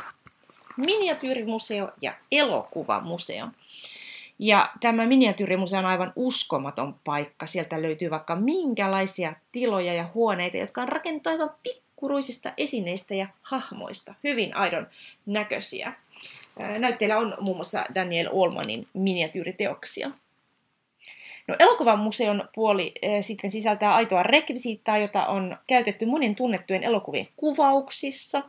Miniatyyrimuseo 0.77 1.93
ja 2.01 2.15
elokuvamuseo. 2.33 3.49
Ja 4.43 4.71
tämä 4.81 5.07
miniatyyrimuseo 5.07 5.79
on 5.79 5.87
aivan 5.87 6.13
uskomaton 6.17 6.95
paikka. 7.05 7.47
Sieltä 7.47 7.83
löytyy 7.83 8.11
vaikka 8.11 8.37
minkälaisia 8.37 9.35
tiloja 9.53 9.95
ja 9.95 10.11
huoneita, 10.15 10.57
jotka 10.57 10.83
on 10.83 10.89
rakennettu 10.89 11.31
aivan 11.31 11.51
pikkuruisista 11.63 12.53
esineistä 12.57 13.15
ja 13.15 13.27
hahmoista. 13.43 14.15
Hyvin 14.25 14.57
aidon 14.57 14.87
näköisiä. 15.27 15.93
Näytteillä 16.79 17.19
on 17.19 17.37
muun 17.41 17.57
muassa 17.57 17.85
Daniel 17.95 18.29
Olmanin 18.33 18.87
miniatyyriteoksia. 18.95 20.11
No, 21.49 21.57
elokuvan 21.59 21.99
museon 21.99 22.49
puoli 22.55 22.93
e, 23.03 23.23
sitten 23.23 23.51
sisältää 23.51 23.95
aitoa 23.95 24.23
rekvisiittaa, 24.23 24.99
jota 24.99 25.27
on 25.27 25.57
käytetty 25.67 26.07
monin 26.07 26.37
tunnettujen 26.37 26.83
elokuvien 26.83 27.29
kuvauksissa. 27.37 28.43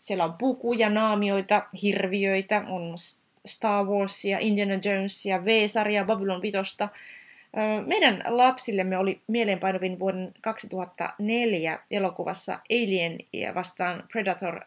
Siellä 0.00 0.24
on 0.24 0.32
pukuja, 0.32 0.90
naamioita, 0.90 1.62
hirviöitä, 1.82 2.64
on 2.68 2.94
Star 3.46 3.86
Warsia, 3.86 4.38
Indiana 4.38 4.80
Jonesia, 4.84 5.44
V-sarjaa, 5.44 6.04
Babylon 6.04 6.42
Vitosta. 6.42 6.88
Meidän 7.86 8.22
lapsillemme 8.26 8.98
oli 8.98 9.20
mieleenpainovin 9.26 9.98
vuoden 9.98 10.32
2004 10.40 11.78
elokuvassa 11.90 12.58
Alien 12.70 13.18
vastaan 13.54 14.04
Predator 14.12 14.60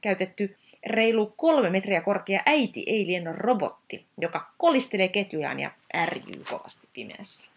käytetty 0.00 0.56
reilu 0.86 1.34
kolme 1.36 1.70
metriä 1.70 2.00
korkea 2.00 2.42
äiti 2.46 2.84
Alien 2.88 3.34
robotti, 3.38 4.04
joka 4.20 4.50
kolistelee 4.58 5.08
ketjujaan 5.08 5.60
ja 5.60 5.70
ärjyy 5.96 6.44
kovasti 6.50 6.88
pimeässä. 6.92 7.53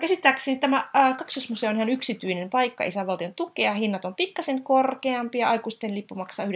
Käsittääkseni 0.00 0.58
tämä 0.58 0.82
kaksosmuseo 1.18 1.70
on 1.70 1.76
ihan 1.76 1.88
yksityinen 1.88 2.50
paikka 2.50 2.84
isävaltion 2.84 3.34
tukea. 3.34 3.72
Hinnat 3.74 4.04
on 4.04 4.14
pikkasen 4.14 4.62
korkeampia. 4.62 5.50
Aikuisten 5.50 5.94
lippu 5.94 6.14
maksaa 6.14 6.46
9,5 6.46 6.52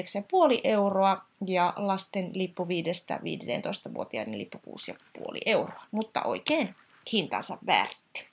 euroa 0.65 1.25
ja 1.47 1.73
lasten 1.77 2.31
lippu 2.35 2.65
5-15-vuotiaiden 2.65 4.39
lippu 4.39 4.59
6,5 5.19 5.23
euroa. 5.47 5.83
Mutta 5.91 6.23
oikein 6.23 6.75
hintansa 7.13 7.59
vääritti. 7.67 8.29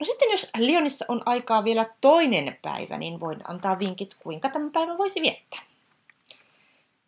No 0.00 0.06
sitten 0.06 0.30
jos 0.30 0.50
Lyonissa 0.58 1.04
on 1.08 1.22
aikaa 1.26 1.64
vielä 1.64 1.86
toinen 2.00 2.58
päivä, 2.62 2.98
niin 2.98 3.20
voin 3.20 3.38
antaa 3.48 3.78
vinkit, 3.78 4.16
kuinka 4.22 4.48
tämän 4.48 4.70
päivän 4.70 4.98
voisi 4.98 5.20
viettää. 5.20 5.60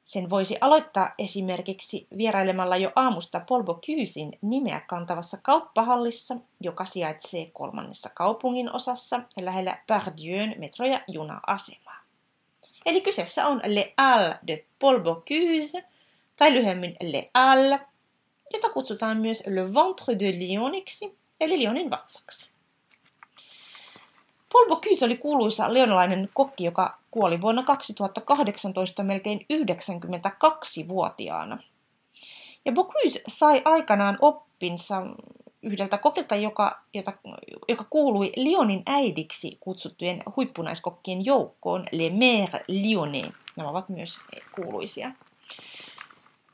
Sen 0.07 0.31
voisi 0.31 0.57
aloittaa 0.61 1.13
esimerkiksi 1.19 2.07
vierailemalla 2.17 2.77
jo 2.77 2.93
aamusta 2.97 3.41
Polbo 3.41 3.75
Kyysin 3.87 4.39
nimeä 4.43 4.81
kantavassa 4.81 5.39
kauppahallissa, 5.43 6.37
joka 6.61 6.85
sijaitsee 6.85 7.51
kolmannessa 7.53 8.11
kaupungin 8.15 8.73
osassa 8.73 9.21
lähellä 9.41 9.79
Pardieun 9.87 10.55
metro- 10.59 10.87
ja 10.87 11.01
juna-asemaa. 11.09 12.03
Eli 12.87 13.01
kyseessä 13.01 13.47
on 13.47 13.61
Le 13.65 13.95
Halles 13.99 14.37
de 14.47 14.65
Polbo 14.79 15.23
Kyys, 15.25 15.73
tai 16.37 16.55
lyhyemmin 16.55 16.97
Le 17.03 17.31
Halles, 17.35 17.81
jota 18.53 18.69
kutsutaan 18.69 19.17
myös 19.17 19.43
Le 19.47 19.65
Ventre 19.65 20.19
de 20.19 20.39
Lyoniksi, 20.39 21.19
eli 21.41 21.59
Lyonin 21.59 21.91
vatsaksi. 21.91 22.51
Paul 24.53 24.69
Bocuse 24.69 25.05
oli 25.05 25.17
kuuluisa 25.17 25.75
leonalainen 25.75 26.29
kokki, 26.35 26.65
joka 26.65 26.99
kuoli 27.17 27.41
vuonna 27.41 27.63
2018 27.63 29.03
melkein 29.03 29.47
92-vuotiaana. 29.53 31.59
Ja 32.65 32.73
Bocuse 32.73 33.23
sai 33.27 33.63
aikanaan 33.65 34.19
oppinsa 34.21 35.03
yhdeltä 35.63 35.99
kokilta, 35.99 36.35
joka, 36.35 36.83
jota, 36.95 37.13
joka 37.69 37.85
kuului 37.91 38.33
Lyonin 38.37 38.83
äidiksi 38.87 39.57
kutsuttujen 39.61 40.23
huippunaiskokkien 40.37 41.25
joukkoon, 41.25 41.87
Le 41.93 42.09
Mère 42.09 42.65
Lyonnais. 42.69 43.33
Nämä 43.57 43.71
ovat 43.71 43.89
myös 43.89 44.19
kuuluisia. 44.55 45.13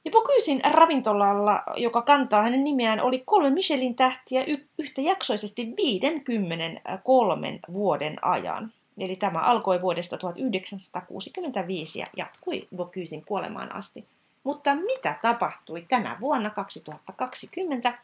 Ja 0.04 0.10
Bokysin 0.10 0.60
ravintolalla, 0.70 1.62
joka 1.76 2.02
kantaa 2.02 2.42
hänen 2.42 2.64
nimeään, 2.64 3.00
oli 3.00 3.22
kolme 3.26 3.50
Michelin 3.50 3.94
tähtiä 3.94 4.44
yhtäjaksoisesti 4.78 5.74
53 5.76 7.60
vuoden 7.72 8.24
ajan. 8.24 8.72
Eli 8.98 9.16
tämä 9.16 9.38
alkoi 9.38 9.82
vuodesta 9.82 10.18
1965 10.18 11.98
ja 11.98 12.06
jatkui 12.16 12.68
Bokysin 12.76 13.24
kuolemaan 13.24 13.74
asti. 13.74 14.06
Mutta 14.44 14.74
mitä 14.74 15.18
tapahtui 15.22 15.86
tänä 15.88 16.16
vuonna 16.20 16.50
2020? 16.50 17.98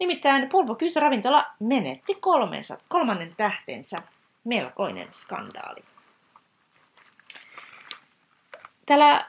Nimittäin 0.00 0.48
Paul 0.48 0.64
Bocuse 0.64 1.00
ravintola 1.00 1.46
menetti 1.60 2.14
kolmensa, 2.14 2.78
kolmannen 2.88 3.34
tähtensä. 3.36 4.02
Melkoinen 4.44 5.08
skandaali. 5.12 5.84
Täällä 8.86 9.26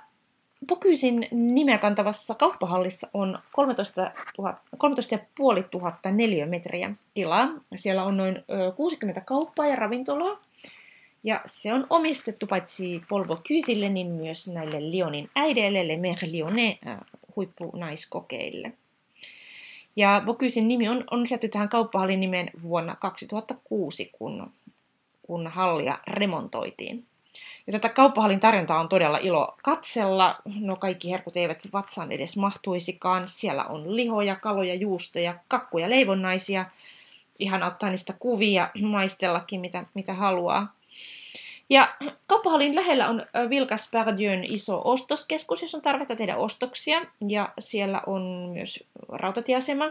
Bokysin 0.67 1.27
nimeä 1.31 1.77
kantavassa 1.77 2.35
kauppahallissa 2.35 3.07
on 3.13 3.39
13, 3.51 4.11
13 4.77 5.17
500 5.39 6.11
neliömetriä 6.11 6.91
tilaa. 7.13 7.49
Siellä 7.75 8.03
on 8.03 8.17
noin 8.17 8.43
60 8.75 9.21
kauppaa 9.21 9.67
ja 9.67 9.75
ravintolaa. 9.75 10.37
Ja 11.25 11.41
se 11.45 11.73
on 11.73 11.87
omistettu 11.89 12.47
paitsi 12.47 13.01
Paul 13.09 13.25
Bocusille, 13.25 13.89
niin 13.89 14.07
myös 14.07 14.47
näille 14.47 14.91
Lyonin 14.91 15.29
äideille, 15.35 15.87
Le 15.87 15.95
Mère 15.95 16.31
Lyonnais 16.31 16.77
huippunaiskokeille. 17.35 18.73
Ja 19.95 20.21
Bocusin 20.25 20.67
nimi 20.67 20.89
on, 20.89 21.03
on 21.11 21.21
lisätty 21.21 21.49
tähän 21.49 21.69
kauppahallin 21.69 22.19
nimeen 22.19 22.51
vuonna 22.63 22.95
2006, 22.95 24.09
kun, 24.11 24.51
kun 25.21 25.47
hallia 25.47 25.99
remontoitiin. 26.07 27.05
Ja 27.67 27.71
tätä 27.71 27.89
kauppahallin 27.89 28.39
tarjontaa 28.39 28.79
on 28.79 28.89
todella 28.89 29.17
ilo 29.17 29.57
katsella. 29.63 30.41
No 30.61 30.75
kaikki 30.75 31.11
herkut 31.11 31.37
eivät 31.37 31.67
vatsaan 31.73 32.11
edes 32.11 32.37
mahtuisikaan. 32.37 33.27
Siellä 33.27 33.63
on 33.63 33.95
lihoja, 33.95 34.35
kaloja, 34.35 34.75
juustoja, 34.75 35.35
kakkuja, 35.47 35.89
leivonnaisia. 35.89 36.65
Ihan 37.39 37.63
ottaa 37.63 37.89
niistä 37.89 38.13
kuvia, 38.19 38.69
maistellakin 38.81 39.61
mitä, 39.61 39.85
mitä 39.93 40.13
haluaa. 40.13 40.74
Ja 41.69 41.95
kauppahallin 42.27 42.75
lähellä 42.75 43.07
on 43.07 43.25
Vilkas 43.49 43.89
Perdieun 43.91 44.43
iso 44.43 44.81
ostoskeskus, 44.83 45.61
jos 45.61 45.75
on 45.75 45.81
tarvetta 45.81 46.15
tehdä 46.15 46.37
ostoksia. 46.37 47.01
Ja 47.27 47.53
siellä 47.59 48.01
on 48.05 48.21
myös 48.53 48.83
rautatieasema. 49.09 49.85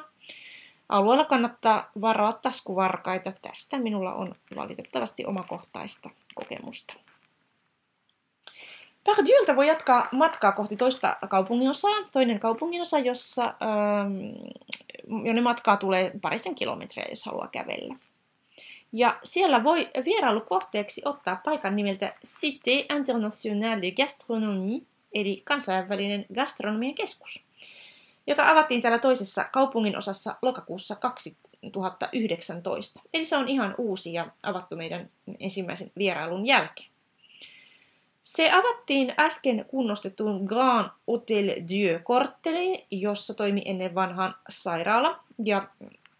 Alueella 0.89 1.25
kannattaa 1.25 1.91
varoa 2.01 2.33
taskuvarkaita. 2.33 3.33
Tästä 3.43 3.79
minulla 3.79 4.15
on 4.15 4.35
valitettavasti 4.57 5.27
omakohtaista 5.27 6.11
kokemusta. 6.35 6.95
Pardieuilta 9.05 9.57
voi 9.57 9.69
jatkaa 9.69 10.09
matkaa 10.13 10.53
kohti 10.53 10.77
toista 10.77 11.17
kaupunginosaa, 11.29 12.09
toinen 12.13 12.41
kaupunginosa, 12.41 12.99
jossa, 12.99 13.45
ähm, 13.45 15.27
jonne 15.27 15.41
matkaa 15.43 15.77
tulee 15.77 16.13
parisen 16.23 16.55
kilometriä, 16.55 17.07
jos 17.11 17.25
haluaa 17.25 17.49
kävellä. 17.49 17.95
Ja 18.97 19.19
siellä 19.25 19.65
voi 19.65 19.91
vierailukohteeksi 20.05 21.03
ottaa 21.05 21.41
paikan 21.45 21.77
nimeltä 21.77 22.15
Cité 22.27 22.97
Internationale 22.97 23.83
de 23.83 23.91
Gastronomie, 23.91 24.81
eli 25.15 25.43
kansainvälinen 25.45 26.27
gastronomian 26.35 26.95
keskus, 26.95 27.45
joka 28.27 28.51
avattiin 28.51 28.83
täällä 28.83 28.99
toisessa 28.99 29.45
kaupungin 29.45 29.99
osassa 29.99 30.37
lokakuussa 30.43 30.97
2019. 30.97 33.01
Eli 33.15 33.25
se 33.25 33.37
on 33.37 33.49
ihan 33.49 33.75
uusi 33.79 34.13
ja 34.13 34.27
avattu 34.43 34.77
meidän 34.77 35.11
ensimmäisen 35.41 35.91
vierailun 35.99 36.47
jälkeen. 36.47 36.89
Se 38.23 38.51
avattiin 38.51 39.15
äsken 39.19 39.65
kunnostettuun 39.69 40.45
Grand 40.45 40.89
Hotel 41.07 41.51
Dieu 41.69 42.01
kortteliin, 42.05 42.87
jossa 42.91 43.35
toimi 43.35 43.63
ennen 43.65 43.95
vanhan 43.95 44.35
sairaala, 44.49 45.21
ja 45.45 45.69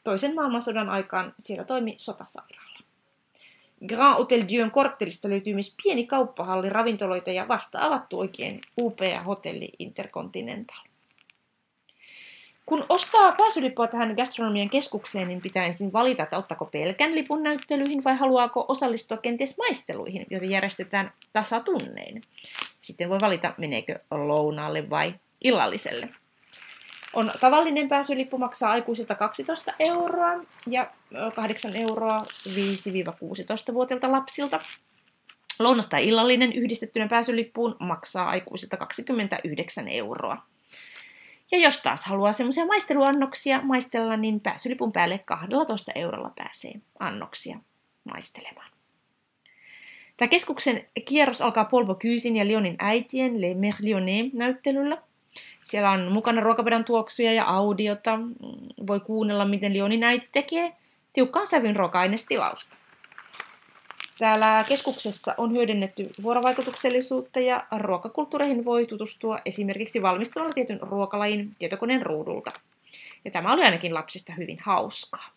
toisen 0.05 0.35
maailmansodan 0.35 0.91
aikaan 0.91 1.35
siellä 1.39 1.65
toimi 1.65 1.95
sotasairaala. 1.99 2.79
Grand 3.87 4.17
Hotel 4.17 4.45
Dieun 4.49 4.71
korttelista 4.71 5.29
löytyy 5.29 5.55
myös 5.55 5.75
pieni 5.83 6.07
kauppahalli, 6.07 6.69
ravintoloita 6.69 7.31
ja 7.31 7.49
vasta 7.49 7.79
avattu 7.81 8.19
oikein 8.19 8.61
upea 8.81 9.23
hotelli 9.23 9.73
Intercontinental. 9.79 10.85
Kun 12.67 12.87
ostaa 12.89 13.33
pääsylippua 13.33 13.87
tähän 13.87 14.15
gastronomian 14.17 14.71
keskukseen, 14.71 15.29
niin 15.29 15.41
pitää 15.41 15.67
ensin 15.67 15.93
valita, 15.93 16.23
että 16.23 16.39
ottaako 16.39 16.65
pelkän 16.65 17.15
lipun 17.15 17.43
näyttelyihin 17.43 18.05
vai 18.05 18.17
haluaako 18.17 18.65
osallistua 18.69 19.17
kenties 19.17 19.59
maisteluihin, 19.59 20.27
joita 20.31 20.47
järjestetään 20.47 21.13
tasatunnein. 21.33 22.23
Sitten 22.81 23.09
voi 23.09 23.21
valita, 23.21 23.55
meneekö 23.59 23.99
lounaalle 24.11 24.91
vai 24.91 25.15
illalliselle. 25.41 26.09
On 27.15 27.33
tavallinen 27.41 27.89
pääsylippu 27.89 28.39
maksaa 28.39 28.71
aikuisilta 28.71 29.15
12 29.15 29.73
euroa 29.79 30.45
ja 30.67 30.91
8 31.35 31.77
euroa 31.77 32.19
5-16-vuotiailta 32.49 34.13
lapsilta. 34.13 34.61
Lounas 35.59 35.87
tai 35.87 36.09
illallinen 36.09 36.53
yhdistettynä 36.53 37.09
pääsylippuun 37.09 37.77
maksaa 37.81 38.29
aikuisilta 38.29 38.77
29 38.77 39.89
euroa. 39.89 40.43
Ja 41.53 41.59
jos 41.59 41.79
taas 41.79 42.05
haluaa 42.05 42.33
semmoisia 42.33 42.67
maisteluannoksia 42.67 43.61
maistella, 43.63 44.17
niin 44.17 44.41
pääsylipun 44.41 44.93
päälle 44.93 45.19
12 45.19 45.93
eurolla 45.95 46.33
pääsee 46.37 46.73
annoksia 46.99 47.59
maistelemaan. 48.05 48.71
Tämä 50.17 50.29
keskuksen 50.29 50.89
kierros 51.05 51.43
alkaa 51.43 51.65
Polvo 51.65 51.95
Kyysin 51.95 52.37
ja 52.37 52.47
Lyonin 52.47 52.77
äitien 52.79 53.41
Le 53.41 53.55
Merlionnet 53.55 54.33
näyttelyllä. 54.33 55.03
Siellä 55.65 55.91
on 55.91 56.13
mukana 56.13 56.41
ruokapöydän 56.41 56.85
tuoksuja 56.85 57.33
ja 57.33 57.45
audiota. 57.45 58.19
Voi 58.87 59.01
kuunnella, 59.01 59.45
miten 59.45 59.75
Lyonin 59.75 60.05
äiti 60.05 60.29
tekee 60.33 60.73
tiukkaan 61.13 61.47
sävyn 61.47 61.77
ruoka-ainestilausta. 61.77 62.77
Täällä 64.19 64.65
keskuksessa 64.69 65.35
on 65.39 65.53
hyödynnetty 65.53 66.11
vuorovaikutuksellisuutta 66.23 67.41
ja 67.41 67.67
ruokakulttuureihin 67.79 68.65
voi 68.65 68.87
tutustua 68.87 69.39
esimerkiksi 69.45 70.03
valmistamalla 70.03 70.53
tietyn 70.53 70.81
ruokalajin 70.81 71.57
tietokoneen 71.59 72.03
ruudulta. 72.03 72.53
Ja 73.25 73.31
tämä 73.31 73.53
oli 73.53 73.63
ainakin 73.63 73.95
lapsista 73.95 74.33
hyvin 74.33 74.59
hauskaa. 74.63 75.29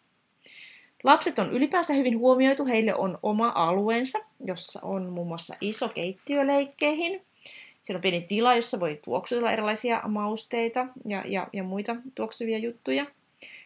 Lapset 1.03 1.39
on 1.39 1.51
ylipäänsä 1.51 1.93
hyvin 1.93 2.19
huomioitu, 2.19 2.65
heille 2.65 2.95
on 2.95 3.19
oma 3.23 3.51
alueensa, 3.55 4.19
jossa 4.45 4.79
on 4.83 5.09
muun 5.09 5.27
muassa 5.27 5.55
iso 5.61 5.89
keittiöleikkeihin. 5.89 7.26
Siellä 7.87 7.97
on 7.97 8.01
pieni 8.01 8.21
tila, 8.21 8.55
jossa 8.55 8.79
voi 8.79 8.99
tuoksutella 9.05 9.51
erilaisia 9.51 10.01
mausteita 10.07 10.87
ja, 11.05 11.23
ja, 11.25 11.47
ja 11.53 11.63
muita 11.63 11.95
tuoksuvia 12.15 12.57
juttuja. 12.57 13.05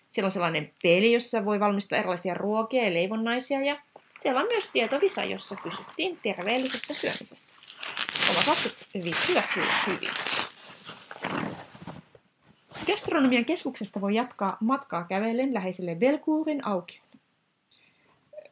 Siellä 0.08 0.28
on 0.28 0.32
sellainen 0.32 0.72
peli, 0.84 1.14
jossa 1.14 1.46
voi 1.46 1.60
valmistaa 1.60 2.00
erilaisia 2.00 2.34
ruokia 2.34 2.84
ja 2.84 2.94
leivonnaisia 2.94 3.62
ja 3.62 3.80
siellä 4.20 4.42
on 4.42 4.48
myös 4.48 4.70
tietovisa, 4.74 5.24
jossa 5.24 5.56
kysyttiin 5.56 6.20
terveellisestä 6.24 6.94
syömisestä. 6.94 7.54
Ovat 8.32 8.48
lapset 8.48 8.88
viihtyvät 9.04 9.46
kyllä 9.54 9.74
hyvin. 9.88 10.10
Gastronomian 12.88 13.46
keskuksesta 13.46 14.02
voi 14.02 14.16
jatkaa 14.16 14.58
matkaa 14.60 15.04
kävellen 15.04 15.54
läheiselle 15.54 15.96
Belkuurin 15.96 16.68
aukiolle. 16.68 17.18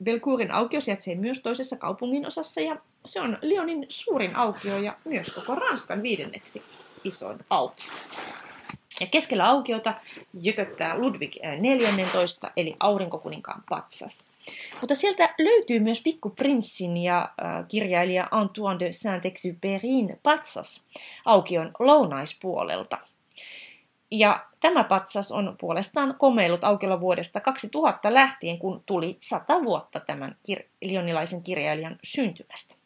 Belkuurin 0.04 0.52
aukio 0.52 0.82
sijaitsee 0.82 1.16
myös 1.16 1.40
toisessa 1.40 1.78
kaupungin 1.78 2.28
osassa 2.28 2.62
ja 2.62 2.78
se 3.06 3.22
on 3.22 3.38
Lyonin 3.42 3.86
suurin 3.90 4.36
aukio 4.36 4.78
ja 4.78 4.98
myös 5.06 5.32
koko 5.32 5.56
Ranskan 5.56 6.04
viidenneksi 6.04 6.64
isoin 7.04 7.40
aukio. 7.50 7.92
Ja 9.00 9.08
keskellä 9.08 9.48
aukiota 9.48 9.94
jököttää 10.42 10.98
Ludwig 10.98 11.36
14, 11.60 12.52
eli 12.58 12.76
aurinkokuninkaan 12.80 13.64
patsas. 13.70 14.26
Mutta 14.82 14.96
sieltä 14.96 15.36
löytyy 15.38 15.80
myös 15.80 16.02
Pikku 16.02 16.30
Prinssin 16.30 16.98
ja 16.98 17.30
kirjailija 17.68 18.28
Antoine 18.32 18.80
de 18.80 18.92
Saint-Exupéryn 18.92 20.20
patsas 20.24 20.84
aukion 21.26 21.72
lounaispuolelta. 21.80 22.98
Ja 24.12 24.46
tämä 24.60 24.84
patsas 24.84 25.32
on 25.32 25.56
puolestaan 25.60 26.16
komeillut 26.18 26.64
aukiolla 26.64 27.02
vuodesta 27.02 27.40
2000 27.40 28.14
lähtien, 28.14 28.60
kun 28.60 28.84
tuli 28.86 29.18
sata 29.20 29.64
vuotta 29.64 30.00
tämän 30.00 30.36
kir- 30.52 30.66
lionilaisen 30.82 31.44
kirjailijan 31.44 32.00
syntymästä. 32.04 32.79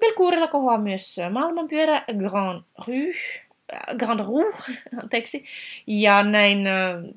Belkuurilla 0.00 0.48
kohoaa 0.48 0.78
myös 0.78 1.16
maailmanpyörä 1.30 2.04
Grand 2.18 2.62
Rue, 2.86 3.12
Grand 3.98 4.20
Rue, 4.20 4.44
anteeksi. 5.02 5.44
Ja 5.86 6.22
näin 6.22 6.68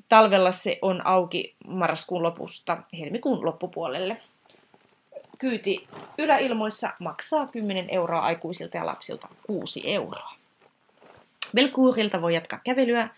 talvella 0.08 0.52
se 0.52 0.78
on 0.82 1.06
auki 1.06 1.54
marraskuun 1.66 2.22
lopusta 2.22 2.78
helmikuun 2.98 3.44
loppupuolelle. 3.44 4.16
Kyyti 5.38 5.88
yläilmoissa 6.18 6.90
maksaa 6.98 7.46
10 7.46 7.90
euroa 7.90 8.20
aikuisilta 8.20 8.76
ja 8.76 8.86
lapsilta 8.86 9.28
6 9.46 9.82
euroa. 9.84 10.32
Belcourilta 11.54 12.22
voi 12.22 12.34
jatkaa 12.34 12.60
kävelyä. 12.64 13.08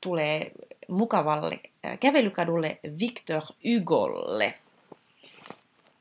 Tulee 0.00 0.52
mukavalle 0.88 1.60
kävelykadulle 2.00 2.78
Victor 2.98 3.42
Hugolle. 3.64 4.54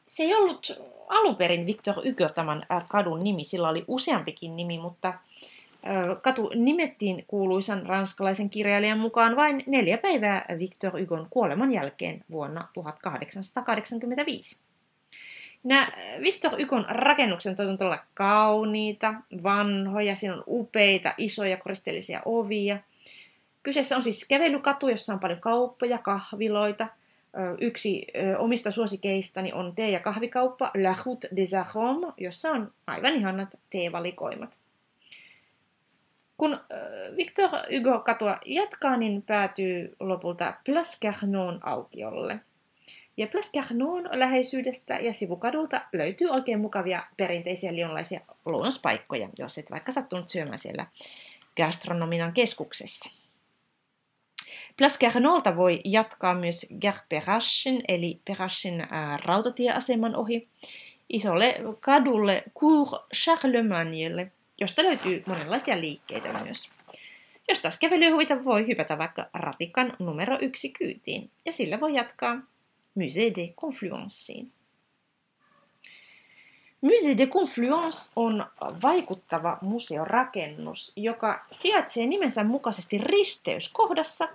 Se 0.06 0.24
ei 0.24 0.36
ollut 0.36 0.80
alun 1.08 1.36
perin 1.36 1.66
Victor 1.66 1.96
Hugo 1.96 2.30
tämän 2.36 2.66
kadun 2.88 3.20
nimi, 3.20 3.44
sillä 3.44 3.70
oli 3.70 3.86
useampikin 3.88 4.56
nimi, 4.56 4.78
mutta 4.78 5.14
Katu 6.22 6.52
nimettiin 6.56 7.24
kuuluisan 7.28 7.86
ranskalaisen 7.86 8.50
kirjailijan 8.50 9.00
mukaan 9.00 9.36
vain 9.36 9.64
neljä 9.68 9.98
päivää 9.98 10.46
Victor 10.60 11.00
Hugon 11.00 11.28
kuoleman 11.30 11.74
jälkeen 11.74 12.24
vuonna 12.32 12.68
1885. 12.74 14.60
Nämä 15.64 15.88
Victor 16.22 16.52
Hugon 16.62 16.86
rakennukset 16.90 17.60
on 17.60 17.78
todella 17.78 18.00
kauniita, 18.14 19.14
vanhoja, 19.44 20.16
siinä 20.16 20.36
on 20.36 20.44
upeita, 20.48 21.14
isoja 21.18 21.58
koristeellisia 21.58 22.22
ovia. 22.26 22.78
Kyseessä 23.64 23.96
on 23.96 24.04
siis 24.04 24.26
kävelykatu, 24.26 24.90
jossa 24.90 25.14
on 25.14 25.20
paljon 25.20 25.40
kauppoja, 25.40 25.98
kahviloita. 25.98 26.88
Yksi 27.62 28.08
omista 28.38 28.72
suosikeistani 28.72 29.54
on 29.54 29.76
tee- 29.76 29.90
ja 29.90 30.00
kahvikauppa 30.00 30.72
La 30.84 30.96
Route 31.06 31.30
des 31.36 31.52
Arômes, 31.54 32.14
jossa 32.18 32.52
on 32.52 32.74
aivan 32.88 33.14
ihanat 33.14 33.60
teevalikoimat. 33.70 34.60
Kun 36.38 36.60
Victor 37.18 37.50
Hugo 37.50 38.00
katua 38.00 38.38
jatkaa, 38.46 38.98
niin 38.98 39.22
päätyy 39.22 39.96
lopulta 40.00 40.54
Place 40.66 40.98
Carnon 41.02 41.60
aukiolle. 41.64 42.40
Ja 43.18 43.28
Place 43.28 43.50
Carnon 43.56 44.10
läheisyydestä 44.12 44.94
ja 45.00 45.14
sivukadulta 45.14 45.82
löytyy 45.94 46.30
oikein 46.30 46.60
mukavia 46.60 47.04
perinteisiä 47.18 47.76
lionlaisia 47.76 48.20
lounaspaikkoja, 48.46 49.30
jos 49.40 49.58
et 49.58 49.72
vaikka 49.72 49.92
sattunut 49.92 50.30
syömään 50.30 50.58
siellä 50.58 50.86
gastronominan 51.58 52.34
keskuksessa. 52.34 53.27
Place 54.78 54.98
Carnolta 55.00 55.56
voi 55.56 55.82
jatkaa 55.86 56.34
myös 56.34 56.66
Gare 56.82 57.00
Perrachin, 57.10 57.84
eli 57.88 58.20
Perrachin 58.26 58.88
rautatieaseman 59.24 60.16
ohi, 60.16 60.48
isolle 61.10 61.62
kadulle 61.80 62.44
Cour 62.60 62.88
Charlemagnelle, 63.16 64.32
josta 64.62 64.84
löytyy 64.84 65.24
monenlaisia 65.28 65.80
liikkeitä 65.80 66.34
myös. 66.44 66.70
Jos 67.50 67.60
taas 67.60 67.78
kävelyhuvita 67.78 68.44
voi 68.44 68.68
hypätä 68.68 68.98
vaikka 68.98 69.30
ratikan 69.34 69.94
numero 70.00 70.38
yksi 70.42 70.70
kyytiin, 70.70 71.30
ja 71.46 71.52
sillä 71.52 71.80
voi 71.80 71.94
jatkaa 71.94 72.36
Musée 73.00 73.36
de 73.36 73.54
Confluenceen. 73.62 74.52
Musée 76.86 77.18
de 77.18 77.28
Confluence 77.28 78.12
on 78.16 78.46
vaikuttava 78.84 79.58
museorakennus, 79.62 80.94
joka 80.96 81.46
sijaitsee 81.52 82.06
nimensä 82.06 82.44
mukaisesti 82.44 82.98
risteyskohdassa, 82.98 84.28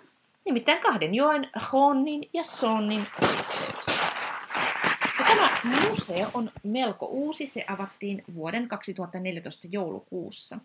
nimittäin 0.45 0.81
kahden 0.81 1.15
joen 1.15 1.51
Rhonin 1.71 2.29
ja 2.33 2.45
Sonnin 2.45 3.07
risteyksessä. 3.21 4.23
Ja 5.19 5.25
tämä 5.27 5.61
museo 5.89 6.31
on 6.35 6.51
melko 6.63 7.07
uusi, 7.07 7.47
se 7.47 7.65
avattiin 7.67 8.25
vuoden 8.35 8.69
2014 8.69 9.69
joulukuussa. 9.71 10.59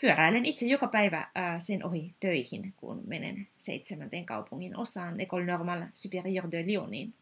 Pyöräilen 0.00 0.46
itse 0.46 0.66
joka 0.66 0.86
päivä 0.86 1.28
sen 1.58 1.86
ohi 1.86 2.14
töihin, 2.20 2.74
kun 2.76 3.02
menen 3.06 3.48
seitsemänteen 3.56 4.26
kaupungin 4.26 4.76
osaan 4.76 5.20
École 5.20 5.44
Normale 5.44 5.84
Supérieure 5.94 6.50
de 6.50 6.66
Lyoniin. 6.66 7.14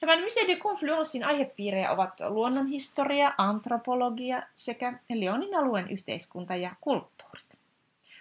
Tämän 0.00 0.18
Musée 0.18 0.48
de 0.48 0.56
Confluencein 0.56 1.24
aihepiirejä 1.24 1.90
ovat 1.90 2.20
luonnonhistoria, 2.28 3.34
antropologia 3.38 4.42
sekä 4.54 4.92
Lyonin 5.14 5.56
alueen 5.56 5.90
yhteiskunta 5.90 6.56
ja 6.56 6.74
kulttuurit. 6.80 7.49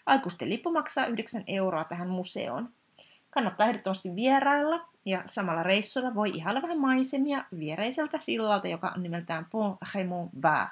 Aikuisten 0.09 0.49
lippu 0.49 0.71
maksaa 0.71 1.05
9 1.05 1.43
euroa 1.47 1.83
tähän 1.83 2.09
museoon. 2.09 2.69
Kannattaa 3.29 3.67
ehdottomasti 3.67 4.15
vierailla 4.15 4.89
ja 5.05 5.21
samalla 5.25 5.63
reissulla 5.63 6.15
voi 6.15 6.29
ihailla 6.29 6.61
vähän 6.61 6.79
maisemia 6.79 7.45
viereiseltä 7.59 8.19
sillalta, 8.19 8.67
joka 8.67 8.93
on 8.95 9.03
nimeltään 9.03 9.45
Pont 9.51 9.77
Raymond 9.95 10.29
Bar. 10.39 10.67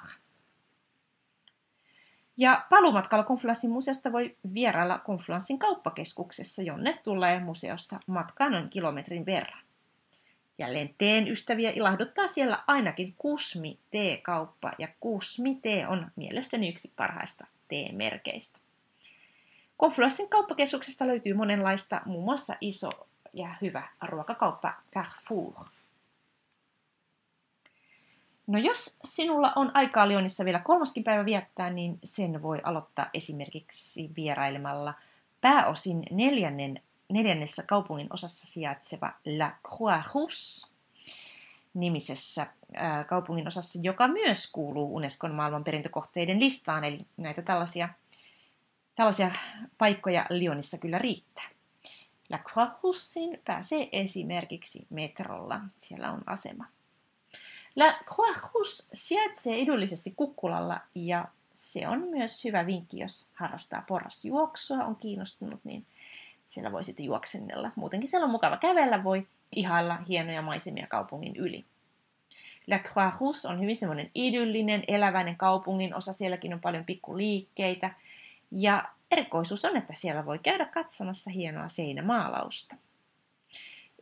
Ja 2.38 2.66
paluumatkalla 2.70 3.24
Confluenssin 3.24 3.70
museosta 3.70 4.12
voi 4.12 4.36
vierailla 4.54 5.00
Confluenssin 5.06 5.58
kauppakeskuksessa, 5.58 6.62
jonne 6.62 7.00
tulee 7.04 7.40
museosta 7.40 8.00
matkaa 8.06 8.50
noin 8.50 8.70
kilometrin 8.70 9.26
verran. 9.26 9.62
Jälleen 10.58 10.94
teen 10.98 11.28
ystäviä 11.28 11.70
ilahduttaa 11.70 12.26
siellä 12.26 12.64
ainakin 12.66 13.14
Kusmi 13.18 13.78
T-kauppa, 13.90 14.72
ja 14.78 14.88
Kusmi 15.00 15.54
T 15.54 15.88
on 15.88 16.10
mielestäni 16.16 16.68
yksi 16.68 16.92
parhaista 16.96 17.46
T-merkeistä. 17.68 18.58
Confluenssin 19.80 20.28
kauppakeskuksesta 20.28 21.06
löytyy 21.06 21.34
monenlaista, 21.34 22.00
muun 22.04 22.24
muassa 22.24 22.54
iso 22.60 22.88
ja 23.32 23.54
hyvä 23.62 23.88
ruokakauppa 24.02 24.74
Carrefour. 24.94 25.54
No 28.46 28.58
jos 28.58 28.98
sinulla 29.04 29.52
on 29.56 29.70
aikaa 29.74 30.08
Lyonissa 30.08 30.44
vielä 30.44 30.58
kolmaskin 30.58 31.04
päivä 31.04 31.24
viettää, 31.24 31.70
niin 31.70 31.98
sen 32.04 32.42
voi 32.42 32.60
aloittaa 32.62 33.10
esimerkiksi 33.14 34.10
vierailemalla 34.16 34.94
pääosin 35.40 36.02
neljännen, 36.10 36.82
neljännessä 37.08 37.62
kaupungin 37.62 38.06
osassa 38.10 38.46
sijaitseva 38.46 39.12
La 39.38 39.50
Croix-Rousse 39.68 40.68
nimisessä 41.74 42.46
kaupungin 43.08 43.46
osassa, 43.46 43.78
joka 43.82 44.08
myös 44.08 44.50
kuuluu 44.52 44.96
Unescon 44.96 45.34
maailmanperintökohteiden 45.34 46.40
listaan, 46.40 46.84
eli 46.84 46.98
näitä 47.16 47.42
tällaisia, 47.42 47.88
tällaisia 48.98 49.30
paikkoja 49.78 50.26
Lyonissa 50.30 50.78
kyllä 50.78 50.98
riittää. 50.98 51.48
La 52.30 52.38
Croix-Roussin 52.38 53.40
pääsee 53.44 53.88
esimerkiksi 53.92 54.86
metrolla, 54.90 55.60
siellä 55.76 56.12
on 56.12 56.22
asema. 56.26 56.66
La 57.76 57.92
Croix-Rousse 57.92 58.88
sijaitsee 58.92 59.62
edullisesti 59.62 60.12
Kukkulalla 60.16 60.80
ja 60.94 61.24
se 61.52 61.88
on 61.88 62.00
myös 62.00 62.44
hyvä 62.44 62.66
vinkki, 62.66 62.98
jos 62.98 63.30
harrastaa 63.34 63.84
porrasjuoksua, 63.88 64.84
on 64.84 64.96
kiinnostunut, 64.96 65.60
niin 65.64 65.86
siellä 66.46 66.72
voi 66.72 66.84
sitten 66.84 67.06
juoksennella. 67.06 67.70
Muutenkin 67.76 68.08
siellä 68.08 68.24
on 68.24 68.30
mukava 68.30 68.56
kävellä, 68.56 69.04
voi 69.04 69.26
ihailla 69.56 69.96
hienoja 70.08 70.42
maisemia 70.42 70.86
kaupungin 70.86 71.36
yli. 71.36 71.64
La 72.66 72.78
Croix-Rousse 72.78 73.48
on 73.48 73.60
hyvin 73.60 73.76
semmoinen 73.76 74.10
idyllinen, 74.14 74.84
eläväinen 74.88 75.36
kaupungin 75.36 75.94
osa. 75.94 76.12
Sielläkin 76.12 76.54
on 76.54 76.60
paljon 76.60 76.84
pikkuliikkeitä. 76.84 77.90
Ja 78.50 78.88
erikoisuus 79.10 79.64
on, 79.64 79.76
että 79.76 79.92
siellä 79.96 80.26
voi 80.26 80.38
käydä 80.38 80.64
katsomassa 80.64 81.30
hienoa 81.30 81.68
seinämaalausta. 81.68 82.76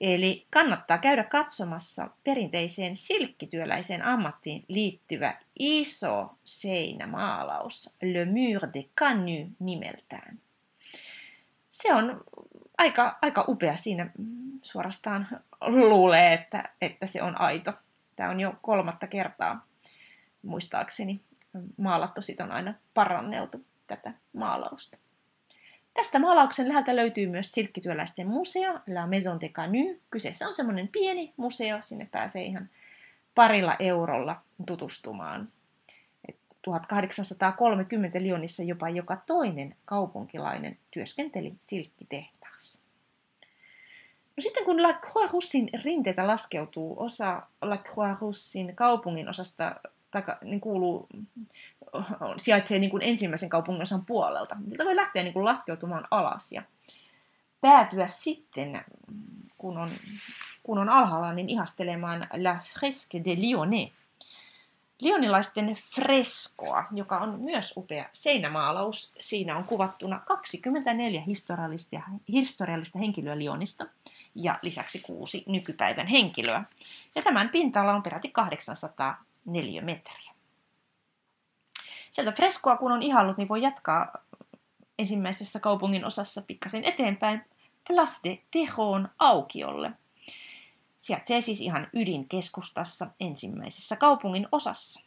Eli 0.00 0.46
kannattaa 0.50 0.98
käydä 0.98 1.24
katsomassa 1.24 2.10
perinteiseen 2.24 2.96
silkkityöläiseen 2.96 4.02
ammattiin 4.02 4.64
liittyvä 4.68 5.36
iso 5.58 6.38
seinämaalaus, 6.44 7.90
Le 8.02 8.24
Mur 8.24 8.68
de 8.74 8.84
Canu 8.98 9.50
nimeltään. 9.58 10.38
Se 11.70 11.94
on 11.94 12.24
aika, 12.78 13.18
aika 13.22 13.44
upea 13.48 13.76
siinä 13.76 14.10
suorastaan 14.62 15.28
luulee, 15.60 16.32
että, 16.32 16.70
että 16.80 17.06
se 17.06 17.22
on 17.22 17.40
aito. 17.40 17.72
Tämä 18.16 18.30
on 18.30 18.40
jo 18.40 18.54
kolmatta 18.62 19.06
kertaa 19.06 19.66
muistaakseni 20.42 21.20
maalattu, 21.76 22.22
sit 22.22 22.40
on 22.40 22.52
aina 22.52 22.74
paranneltu 22.94 23.64
tätä 23.86 24.12
maalausta. 24.32 24.98
Tästä 25.94 26.18
maalauksen 26.18 26.68
läheltä 26.68 26.96
löytyy 26.96 27.26
myös 27.26 27.52
silkkityöläisten 27.52 28.26
museo, 28.26 28.72
La 28.72 29.06
Maison 29.06 29.40
de 29.40 29.48
Canu. 29.48 30.00
Kyseessä 30.10 30.48
on 30.48 30.54
semmoinen 30.54 30.88
pieni 30.88 31.32
museo, 31.36 31.78
sinne 31.82 32.08
pääsee 32.10 32.44
ihan 32.44 32.68
parilla 33.34 33.76
eurolla 33.78 34.40
tutustumaan. 34.66 35.48
1830 36.62 38.22
Lyonissa 38.22 38.62
jopa 38.62 38.88
joka 38.88 39.16
toinen 39.26 39.76
kaupunkilainen 39.84 40.78
työskenteli 40.90 41.54
silkkitehtaassa. 41.60 42.80
No 44.36 44.40
sitten 44.40 44.64
kun 44.64 44.82
La 44.82 44.92
Croix-Roussin 44.92 45.70
rinteitä 45.84 46.26
laskeutuu, 46.26 46.94
osa 47.02 47.42
La 47.62 47.76
Croix-Roussin 47.76 48.74
kaupungin 48.74 49.28
osasta 49.28 49.74
niin 50.42 50.60
kuuluu 50.60 51.08
sijaitsee 52.36 52.78
niin 52.78 52.90
kuin 52.90 53.02
ensimmäisen 53.02 53.48
kaupungin 53.48 53.82
osan 53.82 54.06
puolelta. 54.06 54.56
Sieltä 54.68 54.84
voi 54.84 54.96
lähteä 54.96 55.22
niin 55.22 55.32
kuin 55.32 55.44
laskeutumaan 55.44 56.08
alas 56.10 56.52
ja 56.52 56.62
päätyä 57.60 58.06
sitten, 58.06 58.84
kun 59.58 59.78
on, 59.78 59.90
kun 60.62 60.78
on 60.78 60.88
alhaalla, 60.88 61.32
niin 61.32 61.48
ihastelemaan 61.48 62.22
La 62.42 62.58
Fresque 62.78 63.24
de 63.24 63.36
Lyonnais. 63.36 63.92
Lionilaisten 65.00 65.76
freskoa, 65.94 66.84
joka 66.92 67.18
on 67.18 67.34
myös 67.40 67.72
upea 67.76 68.08
seinämaalaus. 68.12 69.12
Siinä 69.18 69.56
on 69.56 69.64
kuvattuna 69.64 70.20
24 70.26 71.20
historiallista, 71.20 72.00
historiallista 72.28 72.98
henkilöä 72.98 73.38
Lionista 73.38 73.86
ja 74.34 74.58
lisäksi 74.62 75.00
kuusi 75.00 75.44
nykypäivän 75.46 76.06
henkilöä. 76.06 76.64
Ja 77.14 77.22
tämän 77.22 77.48
pinta-ala 77.48 77.94
on 77.94 78.02
peräti 78.02 78.28
800 78.28 79.24
neliömetriä. 79.44 80.35
Sieltä 82.16 82.32
freskoa 82.32 82.76
kun 82.76 82.92
on 82.92 83.02
ihallut, 83.02 83.36
niin 83.36 83.48
voi 83.48 83.62
jatkaa 83.62 84.12
ensimmäisessä 84.98 85.60
kaupungin 85.60 86.04
osassa 86.04 86.42
pikkasen 86.42 86.84
eteenpäin 86.84 87.44
Place 87.86 88.20
de 88.24 88.38
Tejon 88.50 89.08
aukiolle. 89.18 89.92
Sijaitsee 90.96 91.40
siis 91.40 91.60
ihan 91.60 91.88
ydinkeskustassa 91.92 93.06
ensimmäisessä 93.20 93.96
kaupungin 93.96 94.48
osassa. 94.52 95.00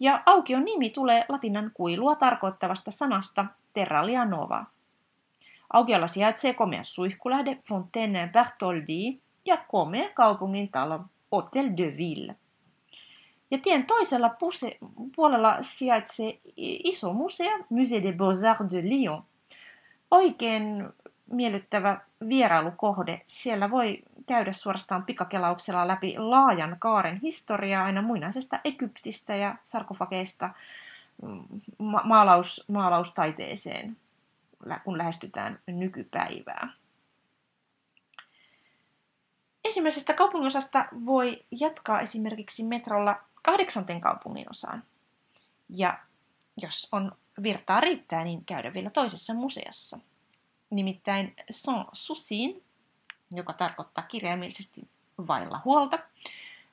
Ja 0.00 0.22
aukion 0.26 0.64
nimi 0.64 0.90
tulee 0.90 1.24
latinan 1.28 1.70
kuilua 1.74 2.14
tarkoittavasta 2.14 2.90
sanasta 2.90 3.44
Terralia 3.72 4.24
Nova. 4.24 4.64
Aukiolla 5.72 6.06
sijaitsee 6.06 6.54
komea 6.54 6.84
suihkulähde 6.84 7.58
Fontaine 7.68 8.30
Bertoldi 8.32 9.20
ja 9.44 9.56
komea 9.56 10.08
kaupungin 10.14 10.68
talo 10.68 11.00
Hotel 11.32 11.70
de 11.76 11.96
Ville. 11.96 12.36
Ja 13.50 13.58
tien 13.58 13.86
toisella 13.86 14.28
puse- 14.28 14.78
puolella 15.16 15.58
sijaitsee 15.60 16.40
iso 16.56 17.12
museo 17.12 17.58
Musée 17.58 18.02
des 18.02 18.14
Beaux-Arts 18.16 18.70
de 18.70 18.82
Lyon. 18.82 19.24
Oikein 20.10 20.88
miellyttävä 21.30 22.00
vierailukohde. 22.28 23.22
Siellä 23.26 23.70
voi 23.70 24.02
käydä 24.26 24.52
suorastaan 24.52 25.04
pikakelauksella 25.04 25.88
läpi 25.88 26.14
laajan 26.18 26.76
kaaren 26.78 27.20
historiaa 27.22 27.84
aina 27.84 28.02
muinaisesta 28.02 28.60
Egyptistä 28.64 29.36
ja 29.36 29.56
sarkofageista 29.64 30.50
mm, 31.22 31.44
ma- 31.78 32.02
maalaus, 32.04 32.64
maalaustaiteeseen, 32.68 33.96
kun 34.84 34.98
lähestytään 34.98 35.58
nykypäivää. 35.66 36.68
Ensimmäisestä 39.64 40.14
kaupunginosasta 40.14 40.84
voi 41.06 41.44
jatkaa 41.50 42.00
esimerkiksi 42.00 42.64
metrolla 42.64 43.20
kahdeksanten 43.46 44.00
kaupungin 44.00 44.50
osaan. 44.50 44.84
Ja 45.68 45.98
jos 46.56 46.88
on 46.92 47.12
virtaa 47.42 47.80
riittää, 47.80 48.24
niin 48.24 48.44
käydä 48.44 48.74
vielä 48.74 48.90
toisessa 48.90 49.34
museossa. 49.34 49.98
Nimittäin 50.70 51.34
Sans 51.50 51.86
Soucin, 51.92 52.62
joka 53.30 53.52
tarkoittaa 53.52 54.04
kirjaimellisesti 54.04 54.88
vailla 55.28 55.60
huolta. 55.64 55.98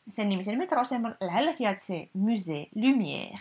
Sen 0.10 0.30
nimisen 0.30 0.58
metroaseman 0.58 1.16
lähellä 1.22 1.52
sijaitsee 1.52 2.10
Musée 2.18 2.70
Lumière. 2.76 3.40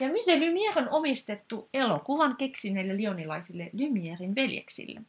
Ja 0.00 0.08
Musée 0.08 0.38
Lumière 0.38 0.78
on 0.78 0.88
omistettu 0.88 1.68
elokuvan 1.74 2.36
keksineille 2.36 2.96
lionilaisille 2.96 3.70
Lumierin 3.72 4.34
veljeksille. 4.34 5.02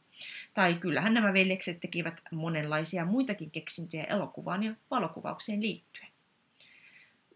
Tai 0.53 0.73
kyllähän 0.73 1.13
nämä 1.13 1.34
veljekset 1.34 1.79
tekivät 1.79 2.21
monenlaisia 2.32 3.06
muitakin 3.06 3.51
keksintöjä 3.51 4.03
elokuvaan 4.03 4.63
ja 4.63 4.73
valokuvaukseen 4.91 5.62
liittyen. 5.62 6.12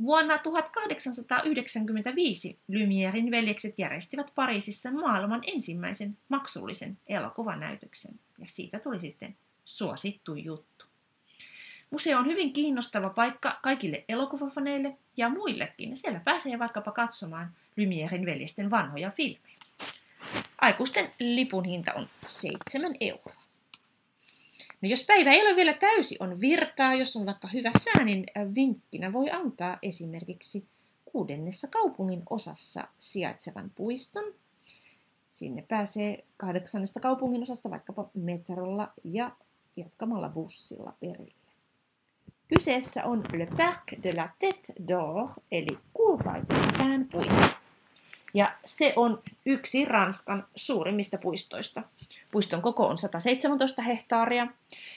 Vuonna 0.01 0.37
1895 0.37 2.59
Lumierin 2.67 3.31
veljekset 3.31 3.73
järjestivät 3.77 4.31
Pariisissa 4.35 4.91
maailman 4.91 5.41
ensimmäisen 5.47 6.17
maksullisen 6.29 6.97
elokuvanäytöksen, 7.07 8.19
ja 8.39 8.45
siitä 8.47 8.79
tuli 8.79 8.99
sitten 8.99 9.37
suosittu 9.65 10.35
juttu. 10.35 10.85
Museo 11.91 12.19
on 12.19 12.25
hyvin 12.25 12.53
kiinnostava 12.53 13.09
paikka 13.09 13.59
kaikille 13.63 14.05
elokuvafaneille 14.09 14.97
ja 15.17 15.29
muillekin. 15.29 15.95
Siellä 15.95 16.19
pääsee 16.19 16.59
vaikkapa 16.59 16.91
katsomaan 16.91 17.55
Lumierin 17.77 18.25
veljesten 18.25 18.71
vanhoja 18.71 19.11
filmejä. 19.11 19.57
Aikuisten 20.61 21.11
lipun 21.19 21.65
hinta 21.65 21.93
on 21.93 22.07
7 22.25 22.95
euroa. 22.99 23.46
No 24.81 24.89
jos 24.89 25.05
päivä 25.05 25.31
ei 25.31 25.41
ole 25.41 25.55
vielä 25.55 25.73
täysi, 25.73 26.17
on 26.19 26.41
virtaa, 26.41 26.93
jos 26.93 27.15
on 27.15 27.25
vaikka 27.25 27.47
hyvä 27.47 27.71
sää, 27.83 28.03
niin 28.03 28.25
vinkkinä 28.55 29.13
voi 29.13 29.31
antaa 29.31 29.77
esimerkiksi 29.81 30.65
kuudennessa 31.05 31.67
kaupungin 31.67 32.23
osassa 32.29 32.87
sijaitsevan 32.97 33.71
puiston. 33.75 34.33
Sinne 35.29 35.61
pääsee 35.67 36.25
kahdeksannesta 36.37 36.99
kaupungin 36.99 37.43
osasta 37.43 37.69
vaikkapa 37.69 38.09
metrolla 38.13 38.93
ja 39.03 39.31
jatkamalla 39.77 40.29
bussilla 40.29 40.93
perille. 40.99 41.33
Kyseessä 42.47 43.05
on 43.05 43.23
Le 43.33 43.47
Parc 43.57 44.03
de 44.03 44.13
la 44.15 44.29
Tête 44.43 44.73
d'Or, 44.81 45.29
eli 45.51 45.77
kultaisen 45.93 46.73
pään 46.77 47.07
puisto. 47.11 47.57
Ja 48.33 48.57
se 48.65 48.93
on 48.95 49.23
yksi 49.45 49.85
Ranskan 49.85 50.47
suurimmista 50.55 51.17
puistoista. 51.17 51.83
Puiston 52.37 52.61
koko 52.61 52.87
on 52.87 52.97
117 52.97 53.81
hehtaaria 53.81 54.47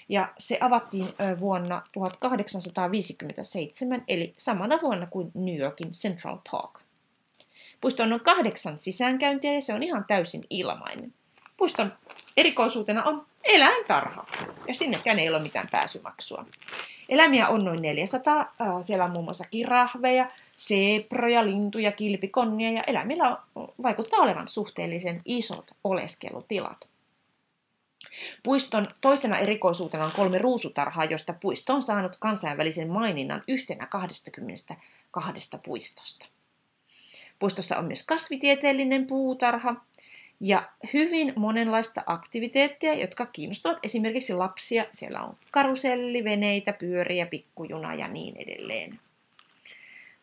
ja 0.09 0.33
se 0.39 0.59
avattiin 0.61 1.15
vuonna 1.41 1.83
1857, 1.93 4.05
eli 4.09 4.35
samana 4.37 4.79
vuonna 4.83 5.07
kuin 5.07 5.31
New 5.35 5.59
Yorkin 5.59 5.91
Central 5.91 6.39
Park. 6.51 6.81
Puisto 7.81 8.03
on 8.03 8.21
kahdeksan 8.25 8.79
sisäänkäyntiä 8.79 9.53
ja 9.53 9.61
se 9.61 9.75
on 9.75 9.83
ihan 9.83 10.05
täysin 10.09 10.45
ilmainen. 10.51 11.15
Puiston 11.57 11.93
erikoisuutena 12.37 13.03
on 13.03 13.27
eläintarha 13.45 14.27
ja 14.69 14.75
sinnekään 14.75 15.19
ei 15.19 15.29
ole 15.29 15.39
mitään 15.39 15.69
pääsymaksua. 15.73 16.47
Eläimiä 17.09 17.49
on 17.49 17.65
noin 17.65 17.83
400. 17.83 18.55
Siellä 18.83 19.05
on 19.05 19.11
muun 19.11 19.25
muassa 19.25 19.45
kirahveja, 19.51 20.31
seproja, 20.57 21.45
lintuja, 21.45 21.93
kilpikonnia 21.93 22.71
ja 22.71 22.83
eläimillä 22.87 23.37
vaikuttaa 23.83 24.21
olevan 24.21 24.49
suhteellisen 24.49 25.23
isot 25.25 25.71
oleskelutilat. 25.85 26.90
Puiston 28.43 28.89
toisena 29.01 29.39
erikoisuutena 29.39 30.05
on 30.05 30.13
kolme 30.13 30.39
ruusutarhaa, 30.39 31.05
josta 31.05 31.33
puisto 31.33 31.75
on 31.75 31.83
saanut 31.83 32.17
kansainvälisen 32.21 32.91
maininnan 32.91 33.43
yhtenä 33.49 33.87
22 33.87 35.51
puistosta. 35.65 36.27
Puistossa 37.39 37.77
on 37.77 37.85
myös 37.85 38.03
kasvitieteellinen 38.03 39.07
puutarha 39.07 39.85
ja 40.41 40.71
hyvin 40.93 41.33
monenlaista 41.37 42.03
aktiviteettia, 42.07 42.95
jotka 42.95 43.27
kiinnostavat 43.27 43.79
esimerkiksi 43.83 44.35
lapsia. 44.35 44.87
Siellä 44.91 45.23
on 45.23 45.37
karuselli, 45.51 46.25
veneitä, 46.25 46.73
pyöriä, 46.73 47.27
pikkujuna 47.27 47.95
ja 47.95 48.09
niin 48.09 48.37
edelleen. 48.37 49.01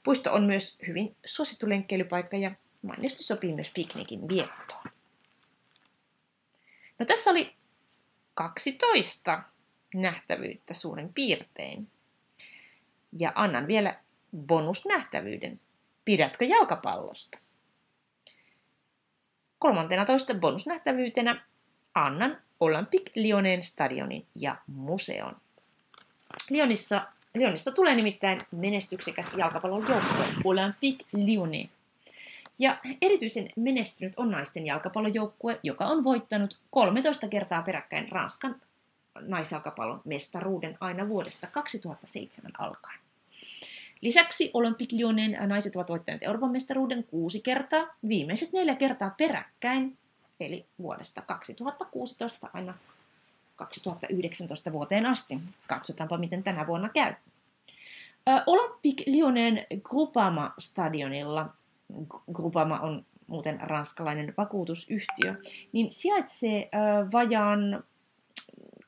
Puisto 0.03 0.33
on 0.33 0.43
myös 0.43 0.77
hyvin 0.87 1.15
suosittu 1.25 1.69
lenkkeilypaikka 1.69 2.37
ja 2.37 2.51
mainiosti 2.81 3.23
sopii 3.23 3.53
myös 3.53 3.71
piknikin 3.73 4.27
viettoon. 4.27 4.83
No 6.99 7.05
tässä 7.05 7.31
oli 7.31 7.53
12 8.37 9.43
nähtävyyttä 9.93 10.73
suurin 10.73 11.13
piirtein. 11.13 11.87
Ja 13.19 13.31
annan 13.35 13.67
vielä 13.67 13.95
bonusnähtävyyden. 14.37 15.59
Pidätkö 16.05 16.45
jalkapallosta? 16.45 17.39
Kolmantena 19.59 20.05
toista 20.05 20.33
bonusnähtävyytenä 20.33 21.45
annan 21.93 22.41
Olympic 22.59 23.11
Lyonen 23.15 23.63
stadionin 23.63 24.25
ja 24.35 24.55
museon. 24.67 25.35
Lyonissa, 26.49 27.07
Lyonista 27.35 27.71
tulee 27.71 27.95
nimittäin 27.95 28.39
menestyksekäs 28.51 29.31
jalkapallon 29.37 29.85
joukkue 29.89 30.25
Olympic 30.43 31.05
Lyonnais. 31.13 31.76
Ja 32.59 32.77
erityisen 33.01 33.49
menestynyt 33.55 34.13
on 34.17 34.31
naisten 34.31 34.65
jalkapallojoukkue, 34.65 35.59
joka 35.63 35.85
on 35.85 36.03
voittanut 36.03 36.59
13 36.69 37.27
kertaa 37.27 37.61
peräkkäin 37.61 38.11
Ranskan 38.11 38.61
naisjalkapallon 39.21 40.01
mestaruuden 40.05 40.77
aina 40.79 41.07
vuodesta 41.07 41.47
2007 41.47 42.51
alkaen. 42.57 42.99
Lisäksi 44.01 44.51
Olympic 44.53 44.91
Lyonen 44.91 45.37
naiset 45.47 45.75
ovat 45.75 45.89
voittaneet 45.89 46.23
Euroopan 46.23 46.51
mestaruuden 46.51 47.03
kuusi 47.03 47.41
kertaa, 47.41 47.87
viimeiset 48.07 48.53
neljä 48.53 48.75
kertaa 48.75 49.09
peräkkäin, 49.17 49.97
eli 50.39 50.65
vuodesta 50.81 51.21
2016 51.21 52.49
aina 52.53 52.73
2019 53.55 54.71
vuoteen 54.71 55.05
asti. 55.05 55.39
Katsotaanpa, 55.67 56.17
miten 56.17 56.43
tänä 56.43 56.67
vuonna 56.67 56.89
käy. 56.89 57.13
Olympic 58.45 59.07
Lyonen 59.07 59.65
Groupama-stadionilla, 59.83 61.45
Groupama 62.33 62.79
on 62.79 63.05
muuten 63.27 63.61
ranskalainen 63.61 64.33
vakuutusyhtiö, 64.37 65.35
niin 65.71 65.91
sijaitsee 65.91 66.69
vajaan 67.13 67.83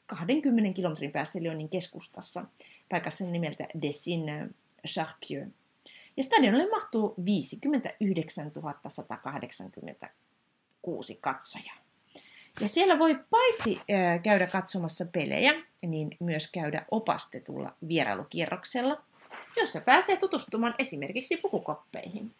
20 0.06 0.76
kilometrin 0.76 1.12
päässä 1.12 1.40
Lyonin 1.42 1.70
keskustassa, 1.70 2.46
paikassa 2.90 3.26
nimeltä 3.26 3.68
Desin 3.82 4.24
Charpieu. 4.88 5.46
Ja 6.18 6.24
stadionille 6.24 6.70
mahtuu 6.70 7.14
59 7.26 8.52
186 8.88 11.18
katsojaa. 11.22 11.78
Ja 12.62 12.68
siellä 12.68 13.00
voi 13.00 13.20
paitsi 13.30 13.82
käydä 14.24 14.48
katsomassa 14.48 15.06
pelejä, 15.06 15.54
niin 15.82 16.10
myös 16.20 16.52
käydä 16.52 16.86
opastetulla 16.92 17.76
vierailukierroksella, 17.88 19.04
jossa 19.58 19.82
pääsee 19.82 20.18
tutustumaan 20.18 20.76
esimerkiksi 20.80 21.38
pukukoppeihin. 21.38 22.36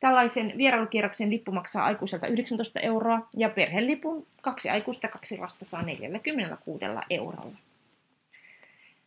Tällaisen 0.00 0.52
vierailukierroksen 0.56 1.30
lippu 1.30 1.52
maksaa 1.52 1.84
aikuiselta 1.84 2.26
19 2.26 2.80
euroa 2.80 3.28
ja 3.36 3.48
perhelipun 3.48 4.26
kaksi 4.42 4.70
aikuista 4.70 5.08
kaksi 5.08 5.38
lasta 5.38 5.64
saa 5.64 5.82
46 5.82 6.84
eurolla. 7.10 7.56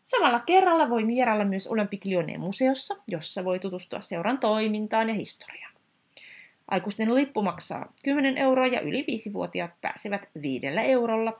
Samalla 0.04 0.39
kerralla 0.39 0.89
voi 0.89 1.08
vierailla 1.08 1.45
myös 1.45 1.67
Olympic 1.67 2.06
Lyonnais 2.06 2.39
museossa, 2.39 2.95
jossa 3.08 3.45
voi 3.45 3.60
tutustua 3.60 4.02
seuran 4.02 4.38
toimintaan 4.38 5.10
ja 5.10 5.15
historiaan. 5.15 5.73
Aikuisten 6.67 7.15
lippu 7.15 7.41
maksaa 7.41 7.93
10 8.04 8.38
euroa 8.38 8.67
ja 8.67 8.82
yli 8.82 9.02
5-vuotiaat 9.02 9.71
pääsevät 9.82 10.30
5 10.41 10.67
eurolla. 10.67 11.39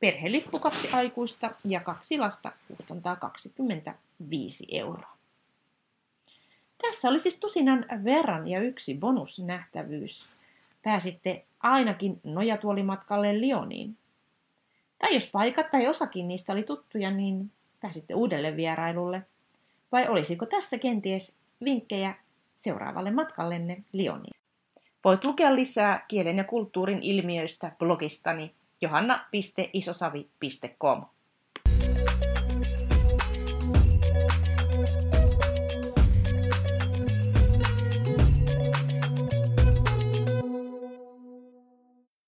Perhelippu 0.00 0.58
kaksi 0.58 0.88
aikuista 0.92 1.50
ja 1.64 1.80
kaksi 1.80 2.18
lasta 2.18 2.52
kustantaa 2.68 3.16
25 3.16 4.66
euroa. 4.70 5.09
Tässä 6.82 7.08
oli 7.08 7.18
siis 7.18 7.40
tusinan 7.40 7.86
verran 8.04 8.48
ja 8.48 8.60
yksi 8.60 8.94
bonusnähtävyys. 8.94 10.26
Pääsitte 10.82 11.44
ainakin 11.60 12.20
nojatuolimatkalle 12.24 13.40
Lioniin. 13.40 13.96
Tai 14.98 15.14
jos 15.14 15.26
paikat 15.26 15.70
tai 15.70 15.88
osakin 15.88 16.28
niistä 16.28 16.52
oli 16.52 16.62
tuttuja, 16.62 17.10
niin 17.10 17.50
pääsitte 17.80 18.14
uudelle 18.14 18.56
vierailulle. 18.56 19.22
Vai 19.92 20.08
olisiko 20.08 20.46
tässä 20.46 20.78
kenties 20.78 21.32
vinkkejä 21.64 22.14
seuraavalle 22.56 23.10
matkallenne 23.10 23.84
Lioniin? 23.92 24.40
Voit 25.04 25.24
lukea 25.24 25.54
lisää 25.54 26.04
kielen 26.08 26.36
ja 26.36 26.44
kulttuurin 26.44 27.02
ilmiöistä 27.02 27.72
blogistani 27.78 28.54
johanna.isosavi.com. 28.80 31.04